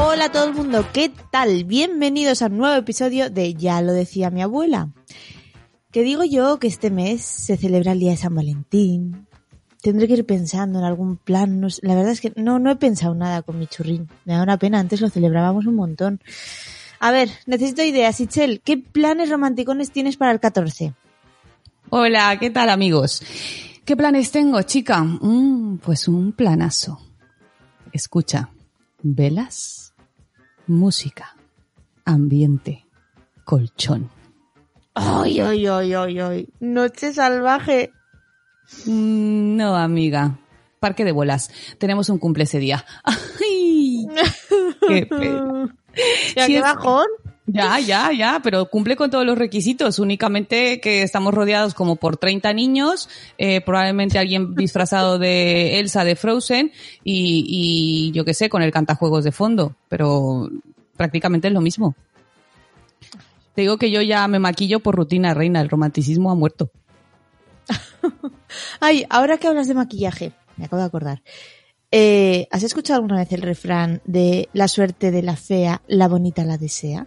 [0.00, 1.64] Hola a todo el mundo, ¿qué tal?
[1.64, 4.90] Bienvenidos a un nuevo episodio de Ya lo decía mi abuela.
[5.90, 9.26] Que digo yo que este mes se celebra el día de San Valentín.
[9.82, 11.60] Tendré que ir pensando en algún plan.
[11.82, 14.08] la verdad es que no, no he pensado nada con mi churrín.
[14.24, 16.20] Me da una pena, antes lo celebrábamos un montón.
[17.00, 18.60] A ver, necesito ideas, Ichel.
[18.60, 20.94] ¿Qué planes romanticones tienes para el 14?
[21.90, 23.20] Hola, ¿qué tal amigos?
[23.84, 25.02] ¿Qué planes tengo, chica?
[25.02, 27.00] Mm, pues un planazo.
[27.92, 28.50] Escucha,
[29.02, 29.87] velas,
[30.68, 31.36] música,
[32.04, 32.86] ambiente,
[33.44, 34.10] colchón.
[34.94, 36.48] Ay, ay, ay, ay, ay.
[36.60, 37.92] Noche salvaje.
[38.86, 40.38] Mm, No, amiga.
[40.80, 41.50] Parque de bolas.
[41.78, 42.84] Tenemos un cumple ese día.
[43.04, 44.06] Ay,
[44.86, 45.74] qué pena.
[46.36, 47.06] Ya, qué es- bajón.
[47.50, 49.98] Ya, ya, ya, pero cumple con todos los requisitos.
[49.98, 56.14] Únicamente que estamos rodeados como por 30 niños, eh, probablemente alguien disfrazado de Elsa de
[56.14, 56.72] Frozen
[57.04, 60.50] y, y yo qué sé, con el cantajuegos de fondo, pero
[60.96, 61.94] prácticamente es lo mismo.
[63.54, 66.70] Te digo que yo ya me maquillo por rutina, reina, el romanticismo ha muerto.
[68.80, 71.22] Ay, ahora que hablas de maquillaje, me acabo de acordar.
[71.90, 76.44] Eh, ¿Has escuchado alguna vez el refrán de la suerte de la fea, la bonita
[76.44, 77.06] la desea?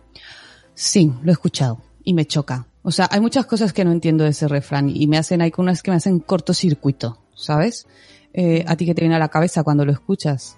[0.73, 2.67] Sí, lo he escuchado y me choca.
[2.81, 5.51] O sea, hay muchas cosas que no entiendo de ese refrán y me hacen, hay
[5.57, 7.85] unas que me hacen cortocircuito, ¿sabes?
[8.33, 10.57] Eh, ¿A ti qué te viene a la cabeza cuando lo escuchas?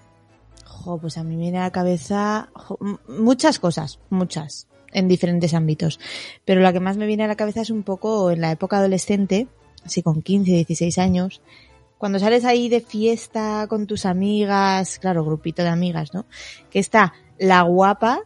[0.64, 2.78] Jo, pues a mí me viene a la cabeza jo,
[3.10, 6.00] muchas cosas, muchas, en diferentes ámbitos.
[6.46, 8.78] Pero la que más me viene a la cabeza es un poco en la época
[8.78, 9.48] adolescente,
[9.84, 11.42] así con 15, 16 años,
[12.04, 16.26] cuando sales ahí de fiesta con tus amigas, claro, grupito de amigas, ¿no?
[16.70, 18.24] Que está la guapa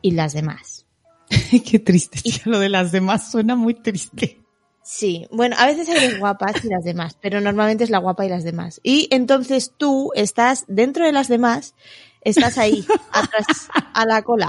[0.00, 0.86] y las demás.
[1.68, 4.44] qué triste, tía, lo de las demás suena muy triste.
[4.80, 8.24] Sí, bueno, a veces hay las guapas y las demás, pero normalmente es la guapa
[8.24, 8.78] y las demás.
[8.84, 11.74] Y entonces tú estás dentro de las demás,
[12.20, 14.46] estás ahí, atrás, a la cola.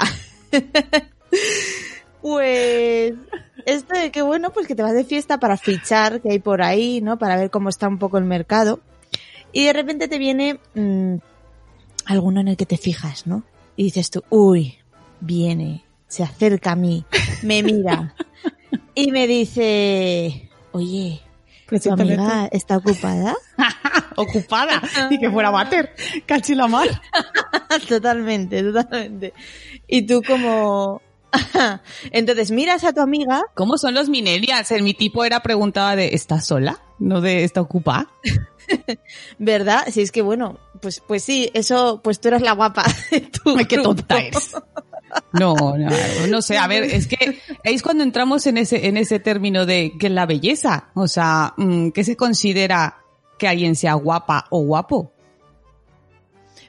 [2.21, 3.15] pues,
[3.67, 6.61] esto de que bueno, pues que te vas de fiesta para fichar que hay por
[6.61, 7.19] ahí, ¿no?
[7.19, 8.79] Para ver cómo está un poco el mercado.
[9.51, 11.15] Y de repente te viene mm,
[12.05, 13.43] alguno en el que te fijas, ¿no?
[13.75, 14.77] Y dices tú, uy,
[15.19, 17.05] viene, se acerca a mí,
[17.43, 18.15] me mira
[18.95, 21.21] y me dice, oye,
[21.67, 23.35] ¿tu amiga está ocupada?
[24.15, 24.81] Ocupada.
[25.11, 25.93] Y que fuera váter.
[26.25, 26.87] Cachi la mar.
[27.87, 29.33] totalmente, totalmente.
[29.87, 31.03] Y tú como...
[32.11, 34.71] Entonces miras a tu amiga, ¿Cómo son los millennials?
[34.71, 36.79] En mi tipo era preguntada de ¿estás sola?
[36.99, 38.07] No de ¿está ocupada?
[39.37, 39.87] ¿verdad?
[39.91, 42.83] Si es que bueno, pues, pues sí, eso, pues tú eres la guapa.
[43.11, 44.51] Ay, qué tonta eres.
[45.31, 45.89] No, no,
[46.29, 49.93] no sé, a ver, es que es cuando entramos en ese, en ese término de
[49.97, 52.97] que es la belleza, o sea, mm, ¿qué se considera
[53.39, 55.13] que alguien sea guapa o guapo?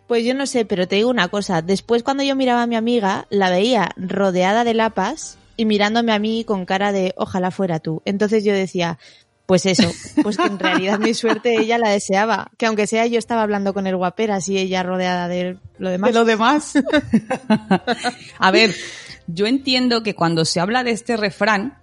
[0.08, 1.62] Pues yo no sé, pero te digo una cosa.
[1.62, 6.18] Después cuando yo miraba a mi amiga, la veía rodeada de lapas y mirándome a
[6.18, 8.00] mí con cara de ojalá fuera tú.
[8.06, 8.98] Entonces yo decía,
[9.44, 9.90] pues eso,
[10.22, 12.50] pues que en realidad mi suerte ella la deseaba.
[12.56, 16.10] Que aunque sea yo estaba hablando con el guaperas y ella rodeada de lo demás.
[16.10, 16.72] De lo demás.
[18.38, 18.74] a ver,
[19.26, 21.76] yo entiendo que cuando se habla de este refrán,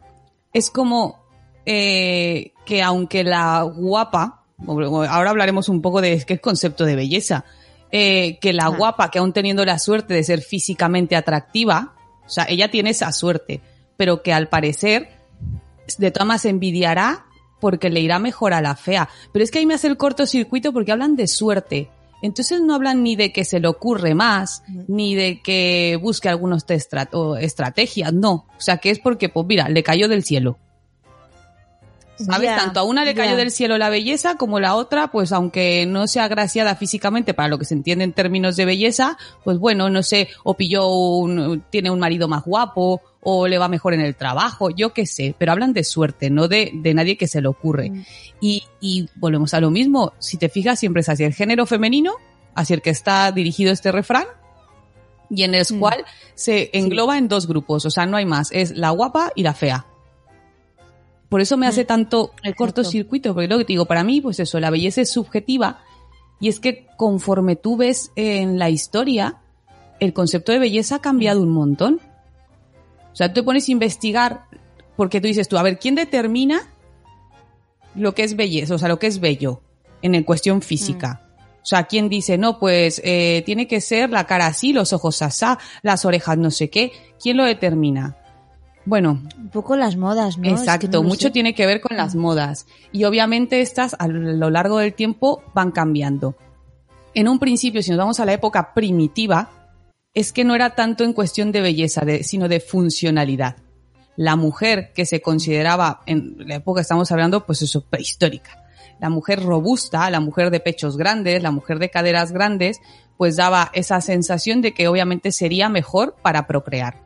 [0.51, 1.23] es como
[1.65, 7.45] eh, que aunque la guapa, ahora hablaremos un poco de qué es concepto de belleza,
[7.91, 11.93] eh, que la guapa, que aún teniendo la suerte de ser físicamente atractiva,
[12.25, 13.61] o sea, ella tiene esa suerte,
[13.97, 15.09] pero que al parecer
[15.97, 17.25] de todas maneras envidiará
[17.59, 19.09] porque le irá mejor a la fea.
[19.31, 21.89] Pero es que ahí me hace el cortocircuito porque hablan de suerte.
[22.21, 27.37] Entonces no hablan ni de que se le ocurre más, ni de que busque o
[27.37, 28.47] estrategias, no.
[28.57, 30.57] O sea, que es porque, pues mira, le cayó del cielo.
[32.17, 32.49] ¿Sabes?
[32.49, 35.85] Ya, Tanto a una le cayó del cielo la belleza como la otra, pues aunque
[35.85, 39.89] no sea agraciada físicamente para lo que se entiende en términos de belleza, pues bueno,
[39.89, 44.01] no sé, o pilló un, tiene un marido más guapo, o le va mejor en
[44.01, 47.41] el trabajo, yo qué sé, pero hablan de suerte, no de, de nadie que se
[47.41, 47.89] le ocurre.
[47.89, 48.05] Mm.
[48.39, 52.13] Y, y volvemos a lo mismo, si te fijas siempre es hacia el género femenino,
[52.53, 54.25] hacia el que está dirigido este refrán,
[55.29, 55.79] y en el Mm.
[55.79, 59.41] cual se engloba en dos grupos, o sea, no hay más, es la guapa y
[59.43, 59.85] la fea.
[61.35, 62.55] Por eso me hace Mm, tanto exacto.
[62.55, 65.83] cortocircuito, porque lo que te digo, para mí, pues eso, la belleza es subjetiva
[66.39, 69.41] y es que conforme tú ves en la historia,
[69.99, 71.99] el concepto de belleza ha cambiado un montón.
[73.11, 74.45] O sea, tú te pones a investigar,
[74.95, 76.71] porque tú dices tú, a ver, ¿quién determina
[77.95, 79.61] lo que es belleza, o sea, lo que es bello
[80.01, 81.27] en el cuestión física?
[81.55, 85.21] O sea, ¿quién dice, no, pues eh, tiene que ser la cara así, los ojos
[85.21, 86.93] asá, las orejas no sé qué?
[87.21, 88.15] ¿Quién lo determina?
[88.85, 90.43] Bueno, Un poco las modas, ¿no?
[90.47, 91.31] Es que Exacto, no mucho sé.
[91.31, 92.67] tiene que ver con las modas.
[92.91, 96.35] Y obviamente estas a lo largo del tiempo van cambiando.
[97.13, 99.49] En un principio, si nos vamos a la época primitiva,
[100.13, 103.55] es que no era tanto en cuestión de belleza, de- sino de funcionalidad.
[104.17, 108.63] La mujer que se consideraba, en la época que estamos hablando, pues eso, prehistórica.
[108.99, 112.79] La mujer robusta, la mujer de pechos grandes, la mujer de caderas grandes,
[113.17, 117.04] pues daba esa sensación de que obviamente sería mejor para procrear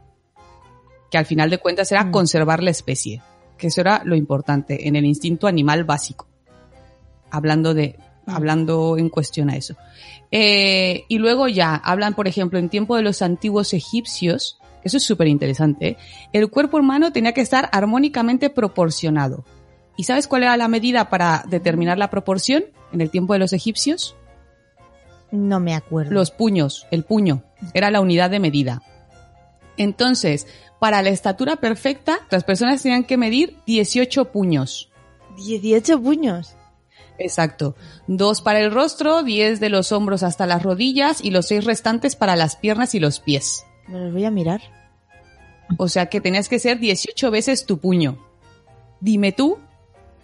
[1.10, 2.12] que al final de cuentas era Mm.
[2.12, 3.22] conservar la especie,
[3.58, 6.28] que eso era lo importante en el instinto animal básico.
[7.32, 7.96] Hablando de,
[8.26, 8.32] Mm.
[8.32, 9.76] hablando en cuestión a eso.
[10.32, 15.04] Eh, y luego ya hablan, por ejemplo, en tiempo de los antiguos egipcios, eso es
[15.04, 15.98] súper interesante, ¿eh?
[16.34, 19.44] el cuerpo humano tenía que estar armónicamente proporcionado.
[19.98, 22.64] ¿Y sabes cuál era la medida para determinar la proporción
[22.94, 24.16] en el tiempo de los egipcios?
[25.32, 26.12] No me acuerdo.
[26.12, 28.82] Los puños, el puño, era la unidad de medida.
[29.80, 30.46] Entonces,
[30.78, 34.92] para la estatura perfecta, las personas tenían que medir 18 puños.
[35.38, 36.56] 18 puños.
[37.18, 37.76] Exacto.
[38.06, 42.18] Dos para el rostro, 10 de los hombros hasta las rodillas y los seis restantes
[42.18, 43.66] para las piernas y los pies.
[43.88, 44.62] Me los voy a mirar.
[45.78, 48.18] O sea que tenías que ser 18 veces tu puño.
[49.00, 49.60] Dime tú,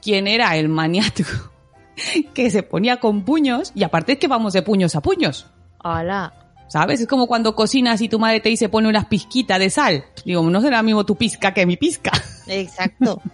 [0.01, 1.51] ¿quién era el maniático
[2.33, 3.71] que se ponía con puños?
[3.73, 5.47] Y aparte es que vamos de puños a puños.
[5.81, 6.44] Hola.
[6.67, 7.01] ¿Sabes?
[7.01, 10.05] Es como cuando cocinas y tu madre te dice pone una pizquita de sal.
[10.25, 12.11] Digo, no será mismo tu pizca que mi pizca.
[12.47, 13.21] Exacto.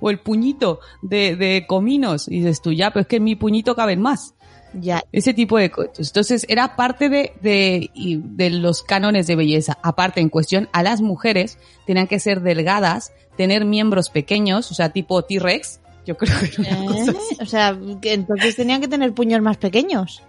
[0.00, 2.26] O el puñito de, de cominos.
[2.26, 4.34] Y dices tú, ya, pero es que en mi puñito caben más.
[4.74, 5.02] Ya.
[5.12, 6.08] Ese tipo de cosas.
[6.08, 9.78] Entonces, era parte de, de, de los cánones de belleza.
[9.82, 14.90] Aparte, en cuestión, a las mujeres tenían que ser delgadas, tener miembros pequeños, o sea,
[14.90, 15.80] tipo T-Rex.
[16.06, 16.98] Yo creo que era una ¿Eh?
[16.98, 20.22] cosa así O sea, que entonces tenían que tener puños más pequeños.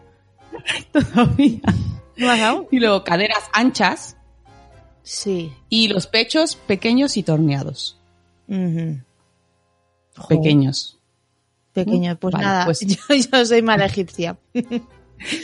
[0.92, 1.60] todavía.
[2.72, 4.18] Y luego caderas anchas
[5.04, 5.54] Sí.
[5.70, 7.98] y los pechos pequeños y torneados.
[10.28, 11.00] Pequeños.
[11.74, 12.18] Pequeños.
[12.20, 14.38] Pues Vale, nada, pues- yo, yo soy mala egipcia.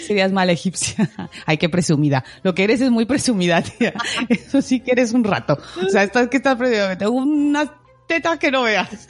[0.07, 1.09] Serías mala egipcia.
[1.45, 2.23] Ay, qué presumida.
[2.43, 3.93] Lo que eres es muy presumida, tía.
[4.29, 5.57] Eso sí que eres un rato.
[5.85, 6.97] O sea, estás que estás presumida.
[6.97, 7.69] Tengo unas
[8.07, 9.07] tetas que no veas.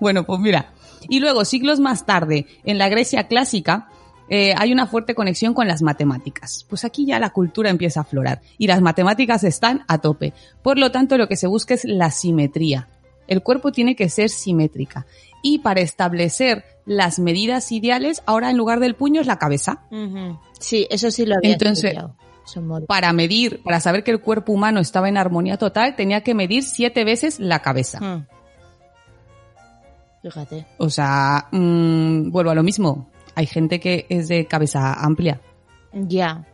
[0.00, 0.72] Bueno, pues mira.
[1.08, 3.88] Y luego, siglos más tarde, en la Grecia clásica,
[4.28, 6.66] eh, hay una fuerte conexión con las matemáticas.
[6.68, 10.32] Pues aquí ya la cultura empieza a aflorar y las matemáticas están a tope.
[10.62, 12.88] Por lo tanto, lo que se busca es la simetría.
[13.28, 15.06] El cuerpo tiene que ser simétrica.
[15.42, 19.82] Y para establecer las medidas ideales, ahora en lugar del puño es la cabeza.
[20.58, 22.16] Sí, eso sí lo había Entonces- estudiado.
[22.86, 26.62] Para medir, para saber que el cuerpo humano estaba en armonía total, tenía que medir
[26.62, 27.98] siete veces la cabeza.
[28.00, 28.26] Mm.
[30.30, 30.66] Fíjate.
[30.78, 33.08] O sea, mm, vuelvo a lo mismo.
[33.36, 35.40] Hay gente que es de cabeza amplia.
[35.92, 36.44] Ya.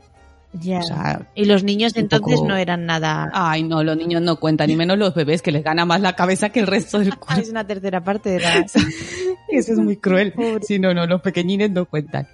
[0.52, 0.80] Ya.
[0.80, 3.30] O sea, y los niños entonces poco- no eran nada.
[3.32, 6.14] Ay, no, los niños no cuentan, ni menos los bebés, que les gana más la
[6.14, 7.40] cabeza que el resto del Ah, cuerpo.
[7.42, 8.58] es una tercera parte de la.
[9.48, 10.32] Eso es muy cruel.
[10.34, 10.60] Pobre.
[10.62, 12.28] Sí, no, no, los pequeñines no cuentan.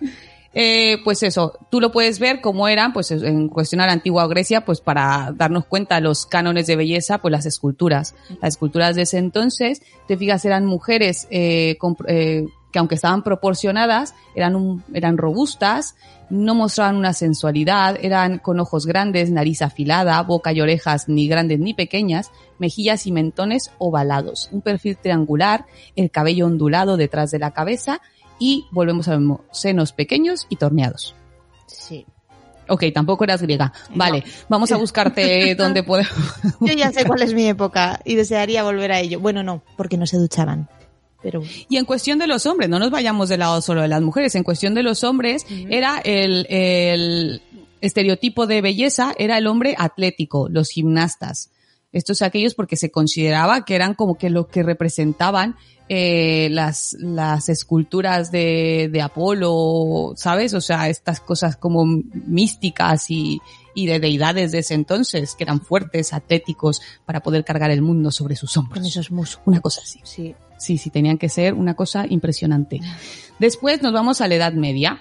[0.60, 4.26] Eh, pues eso, tú lo puedes ver como eran, pues en cuestión a la antigua
[4.26, 8.16] Grecia, pues para darnos cuenta los cánones de belleza, pues las esculturas.
[8.42, 13.22] Las esculturas de ese entonces, te fijas, eran mujeres eh, con- eh, que aunque estaban
[13.22, 15.94] proporcionadas, eran, un- eran robustas,
[16.28, 21.60] no mostraban una sensualidad, eran con ojos grandes, nariz afilada, boca y orejas ni grandes
[21.60, 27.52] ni pequeñas, mejillas y mentones ovalados, un perfil triangular, el cabello ondulado detrás de la
[27.52, 28.00] cabeza
[28.38, 31.14] y volvemos a lo mismo, senos pequeños y torneados.
[31.66, 32.06] Sí.
[32.68, 33.72] Ok, tampoco eras griega.
[33.94, 36.12] Vale, vamos a buscarte donde podemos.
[36.60, 39.20] Yo ya sé cuál es mi época y desearía volver a ello.
[39.20, 40.68] Bueno, no, porque no se duchaban.
[41.22, 44.02] Pero Y en cuestión de los hombres, no nos vayamos del lado solo de las
[44.02, 47.42] mujeres, en cuestión de los hombres, era el, el
[47.80, 51.50] estereotipo de belleza, era el hombre atlético, los gimnastas.
[51.92, 55.56] Estos aquellos porque se consideraba que eran como que lo que representaban
[55.88, 60.52] eh, las, las esculturas de, de Apolo, ¿sabes?
[60.52, 63.40] O sea, estas cosas como místicas y,
[63.74, 68.10] y de deidades de ese entonces, que eran fuertes, atléticos, para poder cargar el mundo
[68.10, 68.80] sobre sus hombros.
[68.80, 69.46] Con esos músculos.
[69.46, 70.00] Una cosa así.
[70.04, 70.34] Sí.
[70.58, 72.80] Sí, sí, tenían que ser una cosa impresionante.
[73.38, 75.00] Después nos vamos a la Edad Media.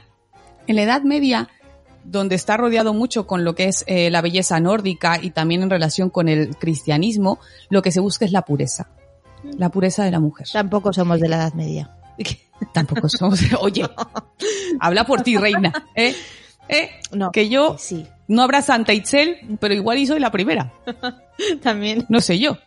[0.67, 1.49] En la Edad Media,
[2.09, 5.69] donde está rodeado mucho con lo que es eh, la belleza nórdica y también en
[5.69, 8.89] relación con el cristianismo, lo que se busca es la pureza.
[9.57, 10.47] La pureza de la mujer.
[10.51, 11.91] Tampoco somos de la Edad Media.
[12.73, 13.39] Tampoco somos.
[13.61, 13.87] Oye,
[14.79, 15.71] habla por ti, reina.
[15.95, 16.15] ¿eh?
[16.69, 16.89] ¿Eh?
[17.11, 17.31] No.
[17.31, 18.07] Que yo Sí.
[18.27, 20.73] no habrá Santa Itzel, pero igual y soy la primera.
[21.61, 22.05] También.
[22.09, 22.57] No sé yo.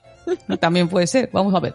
[0.49, 1.31] No, También puede ser.
[1.33, 1.75] Vamos a ver.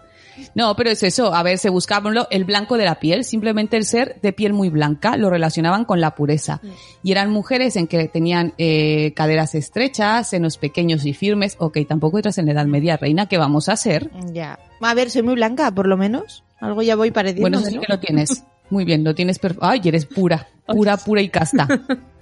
[0.54, 1.34] No, pero es eso.
[1.34, 3.24] A ver, se buscaba el blanco de la piel.
[3.24, 6.62] Simplemente el ser de piel muy blanca lo relacionaban con la pureza.
[7.04, 11.56] Y eran mujeres en que tenían eh, caderas estrechas, senos pequeños y firmes.
[11.60, 13.28] Ok, tampoco entras en la edad media, reina.
[13.28, 14.10] ¿Qué vamos a hacer?
[14.32, 14.60] Ya.
[14.82, 16.44] A ver, soy muy blanca, por lo menos.
[16.60, 17.50] Algo ya voy pareciendo.
[17.50, 18.44] Bueno, sí que lo tienes.
[18.70, 19.40] Muy bien, lo tienes.
[19.62, 21.68] Ay, eres pura, pura, pura y casta.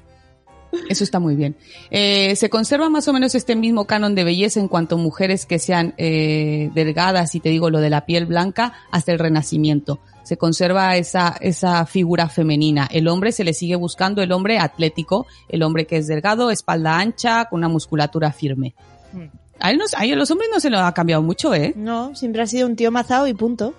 [0.89, 1.55] Eso está muy bien.
[1.91, 5.45] Eh, se conserva más o menos este mismo canon de belleza en cuanto a mujeres
[5.45, 9.99] que sean eh, delgadas, y te digo lo de la piel blanca, hasta el Renacimiento.
[10.23, 12.87] Se conserva esa, esa figura femenina.
[12.91, 16.97] El hombre se le sigue buscando el hombre atlético, el hombre que es delgado, espalda
[16.97, 18.73] ancha, con una musculatura firme.
[19.11, 19.25] Mm.
[19.59, 21.73] A, él no- a los hombres no se lo ha cambiado mucho, ¿eh?
[21.75, 23.73] No, siempre ha sido un tío mazado y punto.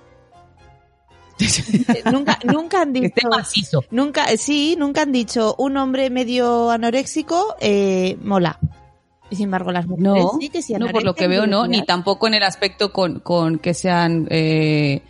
[1.39, 3.29] Eh, nunca, nunca han Que esté dicho.
[3.31, 3.85] macizo.
[3.91, 8.59] Nunca, eh, sí, nunca han dicho un hombre medio anoréxico eh, mola.
[9.31, 11.67] Y sin embargo, las mujeres No, sí que sí no por lo que veo no,
[11.67, 15.03] ni tampoco en el aspecto con, con que sean, eh,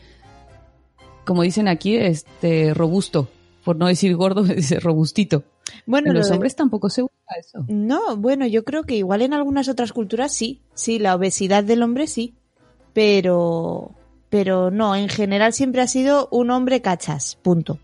[1.27, 3.29] como dicen aquí, este robusto,
[3.65, 5.43] por no decir gordo, dice robustito.
[5.87, 7.65] Bueno, en lo los de- hombres tampoco se busca eso.
[7.69, 11.83] No, bueno, yo creo que igual en algunas otras culturas sí, sí, la obesidad del
[11.83, 12.35] hombre sí,
[12.93, 13.91] pero,
[14.35, 17.79] pero no, en general siempre ha sido un hombre cachas, punto.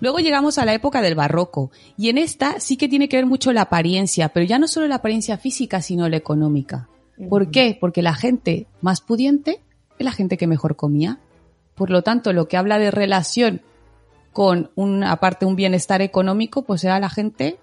[0.00, 3.26] Luego llegamos a la época del barroco y en esta sí que tiene que ver
[3.26, 6.88] mucho la apariencia, pero ya no solo la apariencia física, sino la económica.
[7.28, 7.76] ¿Por qué?
[7.78, 9.60] Porque la gente más pudiente
[9.98, 11.18] es la gente que mejor comía.
[11.74, 13.60] Por lo tanto, lo que habla de relación
[14.32, 17.58] con una aparte un bienestar económico, pues era la gente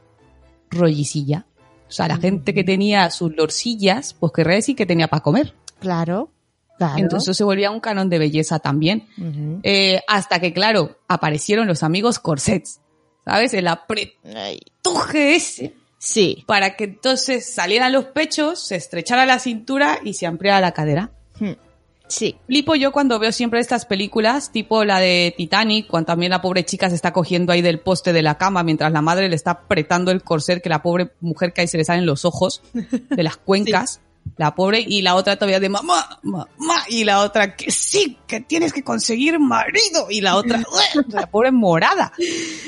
[0.70, 1.48] rollicilla.
[1.90, 5.56] O sea, la gente que tenía sus lorsillas, pues querría decir que tenía para comer.
[5.80, 6.30] Claro,
[6.88, 7.04] claro.
[7.04, 9.08] Entonces se volvía un canon de belleza también.
[9.64, 12.80] Eh, hasta que, claro, aparecieron los amigos corsets.
[13.26, 13.54] ¿Sabes?
[13.54, 16.44] El apretuje ese Sí.
[16.48, 21.12] para que entonces salieran los pechos, se estrechara la cintura y se ampliara la cadera.
[21.40, 21.52] Hmm.
[22.08, 22.36] Sí.
[22.48, 26.66] Flipo yo cuando veo siempre estas películas, tipo la de Titanic, cuando también la pobre
[26.66, 29.52] chica se está cogiendo ahí del poste de la cama mientras la madre le está
[29.52, 33.24] apretando el corset que la pobre mujer que ahí se le salen los ojos de
[33.24, 34.02] las cuencas.
[34.38, 38.42] La pobre y la otra todavía de mamá, mamá, y la otra que sí, que
[38.42, 40.64] tienes que conseguir marido, y la otra,
[41.10, 42.14] la pobre morada.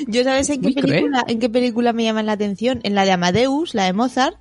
[0.06, 0.90] Yo sabes en qué Muy cruel.
[0.90, 4.36] película, en qué película me llaman la atención, en la de Amadeus, la de Mozart,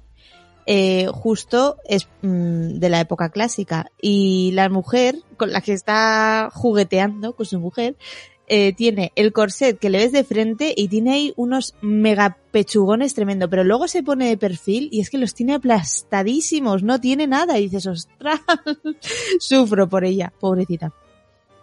[0.65, 6.49] eh, justo es mm, de la época clásica y la mujer con la que está
[6.53, 7.97] jugueteando con su mujer
[8.47, 13.13] eh, tiene el corset que le ves de frente y tiene ahí unos mega pechugones
[13.13, 17.25] tremendo, pero luego se pone de perfil y es que los tiene aplastadísimos, no tiene
[17.27, 18.41] nada y dices, ostras,
[19.39, 20.91] sufro por ella, pobrecita.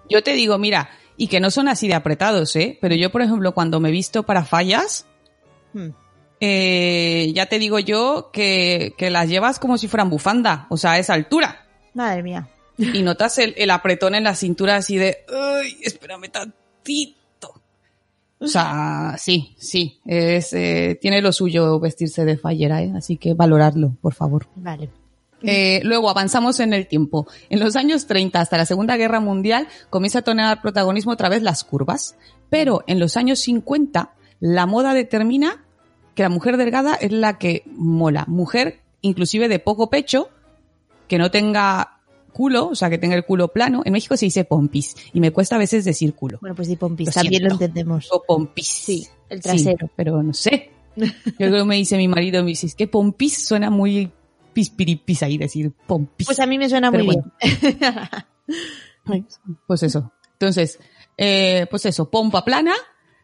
[0.08, 2.78] Yo te digo, mira, y que no son así de apretados, ¿eh?
[2.80, 5.06] Pero yo, por ejemplo, cuando me he visto para fallas,
[5.72, 5.90] Hmm.
[6.40, 10.92] eh, ya te digo yo que, que las llevas como si fueran bufanda, o sea,
[10.92, 11.66] a esa altura.
[11.94, 12.48] Madre mía.
[12.78, 16.28] Y notas el, el apretón en la cintura así de, ¡ay, espérame
[16.82, 17.60] tantito!
[18.38, 22.92] O sea, sí, sí, es, eh, tiene lo suyo vestirse de fallera, ¿eh?
[22.96, 24.46] Así que valorarlo, por favor.
[24.56, 24.88] Vale.
[25.42, 27.26] Eh, luego avanzamos en el tiempo.
[27.48, 31.42] En los años 30 hasta la Segunda Guerra Mundial comienza a tomar protagonismo otra vez
[31.42, 32.16] las curvas,
[32.48, 35.64] pero en los años 50 la moda determina
[36.14, 38.24] que la mujer delgada es la que mola.
[38.26, 40.30] Mujer inclusive de poco pecho,
[41.08, 41.99] que no tenga
[42.30, 43.82] culo, o sea, que tenga el culo plano.
[43.84, 46.38] En México se dice pompis y me cuesta a veces decir culo.
[46.40, 48.08] Bueno, pues sí, Pompis, Lo también lo entendemos.
[48.10, 48.66] O pompis.
[48.68, 49.90] Sí, el Sí, trasero.
[49.96, 50.70] pero no sé.
[50.96, 54.10] Yo creo que me dice mi marido, me dice, es que pompis suena muy
[54.52, 56.26] pispiripis ahí decir pompis.
[56.26, 57.32] Pues a mí me suena Pero muy bueno.
[57.40, 59.26] bien.
[59.66, 60.12] Pues eso.
[60.32, 60.78] Entonces,
[61.16, 62.72] eh, pues eso, pompa plana,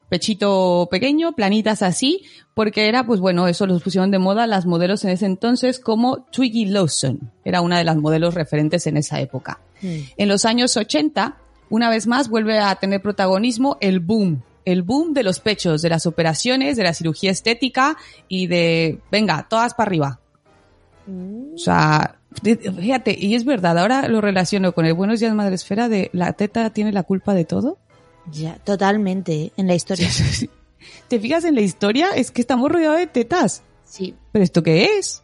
[0.09, 5.05] pechito pequeño, planitas así, porque era, pues bueno, eso los pusieron de moda las modelos
[5.05, 7.33] en ese entonces como Twiggy Lawson.
[7.45, 9.61] Era una de las modelos referentes en esa época.
[9.83, 11.37] En los años 80,
[11.69, 14.43] una vez más, vuelve a tener protagonismo el boom.
[14.65, 17.97] El boom de los pechos, de las operaciones, de la cirugía estética
[18.27, 20.21] y de, venga, todas para arriba.
[21.55, 26.11] O sea, fíjate, y es verdad, ahora lo relaciono con el Buenos Días Madresfera de
[26.13, 27.79] la teta tiene la culpa de todo.
[28.33, 30.09] Ya, totalmente, en la historia.
[31.09, 32.11] ¿Te fijas en la historia?
[32.11, 33.63] Es que estamos rodeados de tetas.
[33.85, 34.15] Sí.
[34.33, 35.23] ¿Pero esto qué es?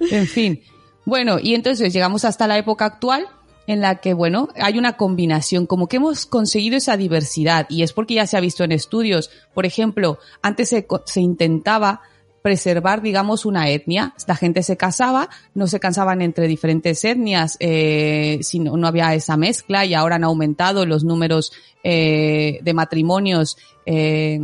[0.00, 0.62] en fin.
[1.04, 3.26] Bueno, y entonces llegamos hasta la época actual
[3.66, 7.92] en la que, bueno, hay una combinación, como que hemos conseguido esa diversidad y es
[7.92, 9.30] porque ya se ha visto en estudios.
[9.54, 12.02] Por ejemplo, antes se, se intentaba
[12.46, 14.14] preservar, digamos, una etnia.
[14.28, 19.36] La gente se casaba, no se casaban entre diferentes etnias, eh, sino no había esa
[19.36, 21.50] mezcla y ahora han aumentado los números
[21.82, 24.38] eh, de matrimonios eh,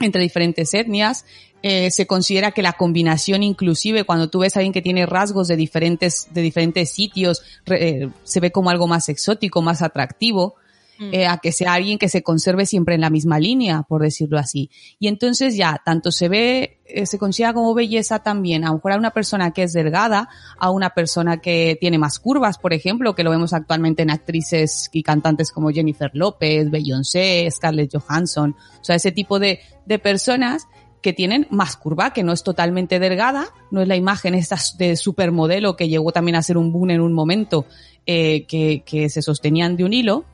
[0.00, 1.26] entre diferentes etnias.
[1.62, 5.48] Eh, se considera que la combinación inclusive cuando tú ves a alguien que tiene rasgos
[5.48, 10.54] de diferentes de diferentes sitios eh, se ve como algo más exótico más atractivo
[11.00, 14.38] eh, a que sea alguien que se conserve siempre en la misma línea por decirlo
[14.38, 18.74] así y entonces ya tanto se ve eh, se considera como belleza también a lo
[18.74, 20.28] mejor a una persona que es delgada
[20.58, 24.88] a una persona que tiene más curvas por ejemplo que lo vemos actualmente en actrices
[24.92, 30.68] y cantantes como Jennifer López Beyoncé Scarlett Johansson o sea ese tipo de de personas
[31.02, 34.96] que tienen más curva, que no es totalmente delgada, no es la imagen esta de
[34.96, 37.66] supermodelo que llegó también a ser un boom en un momento,
[38.06, 40.24] eh, que, que se sostenían de un hilo.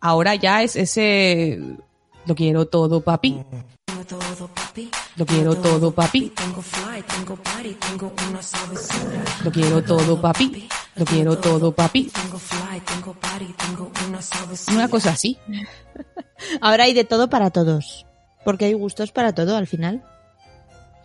[0.00, 1.58] Ahora ya es ese,
[2.26, 3.42] lo quiero todo papi.
[5.16, 6.32] Lo quiero todo papi.
[9.44, 10.68] Lo quiero todo papi.
[10.96, 12.10] Lo quiero todo papi.
[14.72, 15.38] Una cosa así.
[16.60, 18.06] Ahora hay de todo para todos.
[18.44, 20.04] Porque hay gustos para todo al final.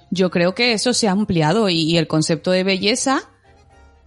[0.10, 3.30] Yo creo que eso se ha ampliado y, y el concepto de belleza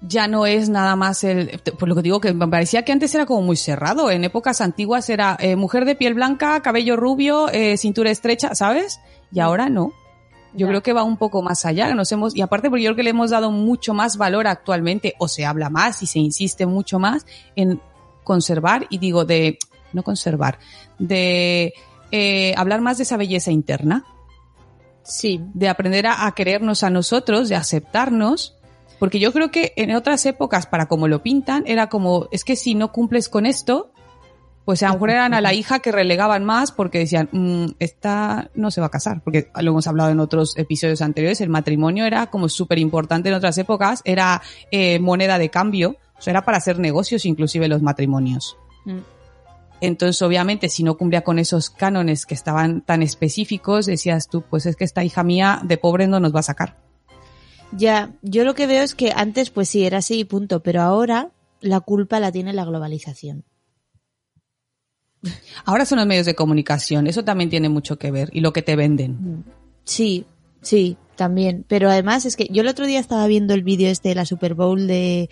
[0.07, 3.15] ya no es nada más el, por lo que digo que me parecía que antes
[3.15, 4.11] era como muy cerrado.
[4.11, 9.01] En épocas antiguas era eh, mujer de piel blanca, cabello rubio, eh, cintura estrecha, ¿sabes?
[9.33, 9.93] Y ahora no.
[10.53, 10.69] Yo Ya.
[10.69, 11.93] creo que va un poco más allá.
[11.95, 15.15] Nos hemos, y aparte porque yo creo que le hemos dado mucho más valor actualmente,
[15.19, 17.25] o se habla más y se insiste mucho más
[17.57, 17.81] en
[18.25, 19.59] conservar, y digo de,
[19.93, 20.59] no conservar,
[20.99, 21.73] de
[22.11, 24.05] eh, hablar más de esa belleza interna
[25.03, 25.41] Sí.
[25.55, 28.55] de aprender a, a querernos a nosotros, de aceptarnos,
[29.05, 32.57] porque yo creo que en otras épocas, para como lo pintan, era como, es que
[32.57, 33.91] si no cumples con esto,
[34.65, 38.51] pues a lo mejor eran a la hija que relegaban más porque decían, "Mm, esta
[38.55, 42.07] no se va a casar, porque lo hemos hablado en otros episodios anteriores, el matrimonio
[42.07, 44.41] era como súper importante en otras épocas, era
[44.71, 48.57] eh, moneda de cambio, o sea, era para hacer negocios inclusive los matrimonios.
[48.87, 49.01] Mm.
[49.83, 54.65] Entonces, obviamente, si no cumplía con esos cánones que estaban tan específicos, decías tú, pues
[54.65, 56.84] es que esta hija mía de pobre no nos va a sacar.
[57.77, 60.83] Ya, yo lo que veo es que antes pues sí era así y punto, pero
[60.83, 63.45] ahora la culpa la tiene la globalización.
[65.65, 68.63] Ahora son los medios de comunicación, eso también tiene mucho que ver, y lo que
[68.63, 69.45] te venden.
[69.85, 70.27] Sí,
[70.61, 71.65] sí, también.
[71.67, 74.27] Pero además es que yo el otro día estaba viendo el vídeo este de la
[74.27, 75.31] Super Bowl de,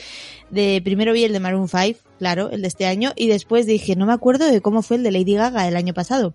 [0.51, 3.97] de primero vi el de Maroon 5, claro, el de este año, y después dije,
[3.97, 6.35] no me acuerdo de cómo fue el de Lady Gaga el año pasado.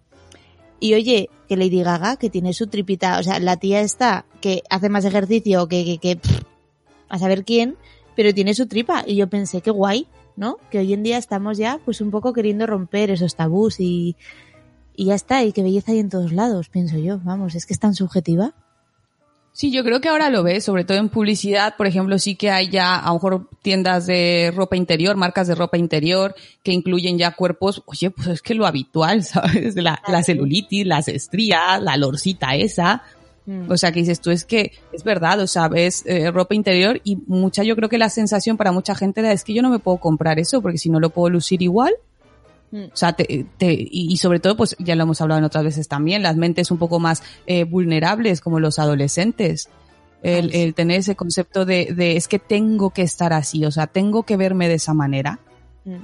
[0.79, 4.63] Y oye, que Lady Gaga, que tiene su tripita, o sea, la tía está, que
[4.69, 6.19] hace más ejercicio que, que, que
[7.09, 7.77] a saber quién,
[8.15, 9.03] pero tiene su tripa.
[9.05, 10.57] Y yo pensé, qué guay, ¿no?
[10.69, 14.15] Que hoy en día estamos ya, pues un poco queriendo romper esos tabús y,
[14.95, 17.19] y ya está, y qué belleza hay en todos lados, pienso yo.
[17.23, 18.53] Vamos, es que es tan subjetiva.
[19.57, 22.51] Sí, yo creo que ahora lo ves, sobre todo en publicidad, por ejemplo, sí que
[22.51, 27.17] hay ya a lo mejor tiendas de ropa interior, marcas de ropa interior que incluyen
[27.17, 29.75] ya cuerpos, oye, pues es que lo habitual, ¿sabes?
[29.75, 33.01] La, la celulitis, las estrías, la lorcita esa.
[33.47, 33.71] Mm.
[33.71, 37.01] O sea, que dices tú, es que es verdad, o sea, ves eh, ropa interior
[37.03, 39.79] y mucha, yo creo que la sensación para mucha gente es que yo no me
[39.79, 41.95] puedo comprar eso porque si no lo puedo lucir igual.
[42.73, 45.87] O sea, te, te- y, sobre todo, pues ya lo hemos hablado en otras veces
[45.87, 49.69] también, las mentes un poco más eh, vulnerables como los adolescentes.
[50.23, 54.23] El, tener ese concepto de, de es que tengo que estar así, o sea, tengo
[54.23, 55.39] que verme de esa manera.
[55.85, 55.95] Mm.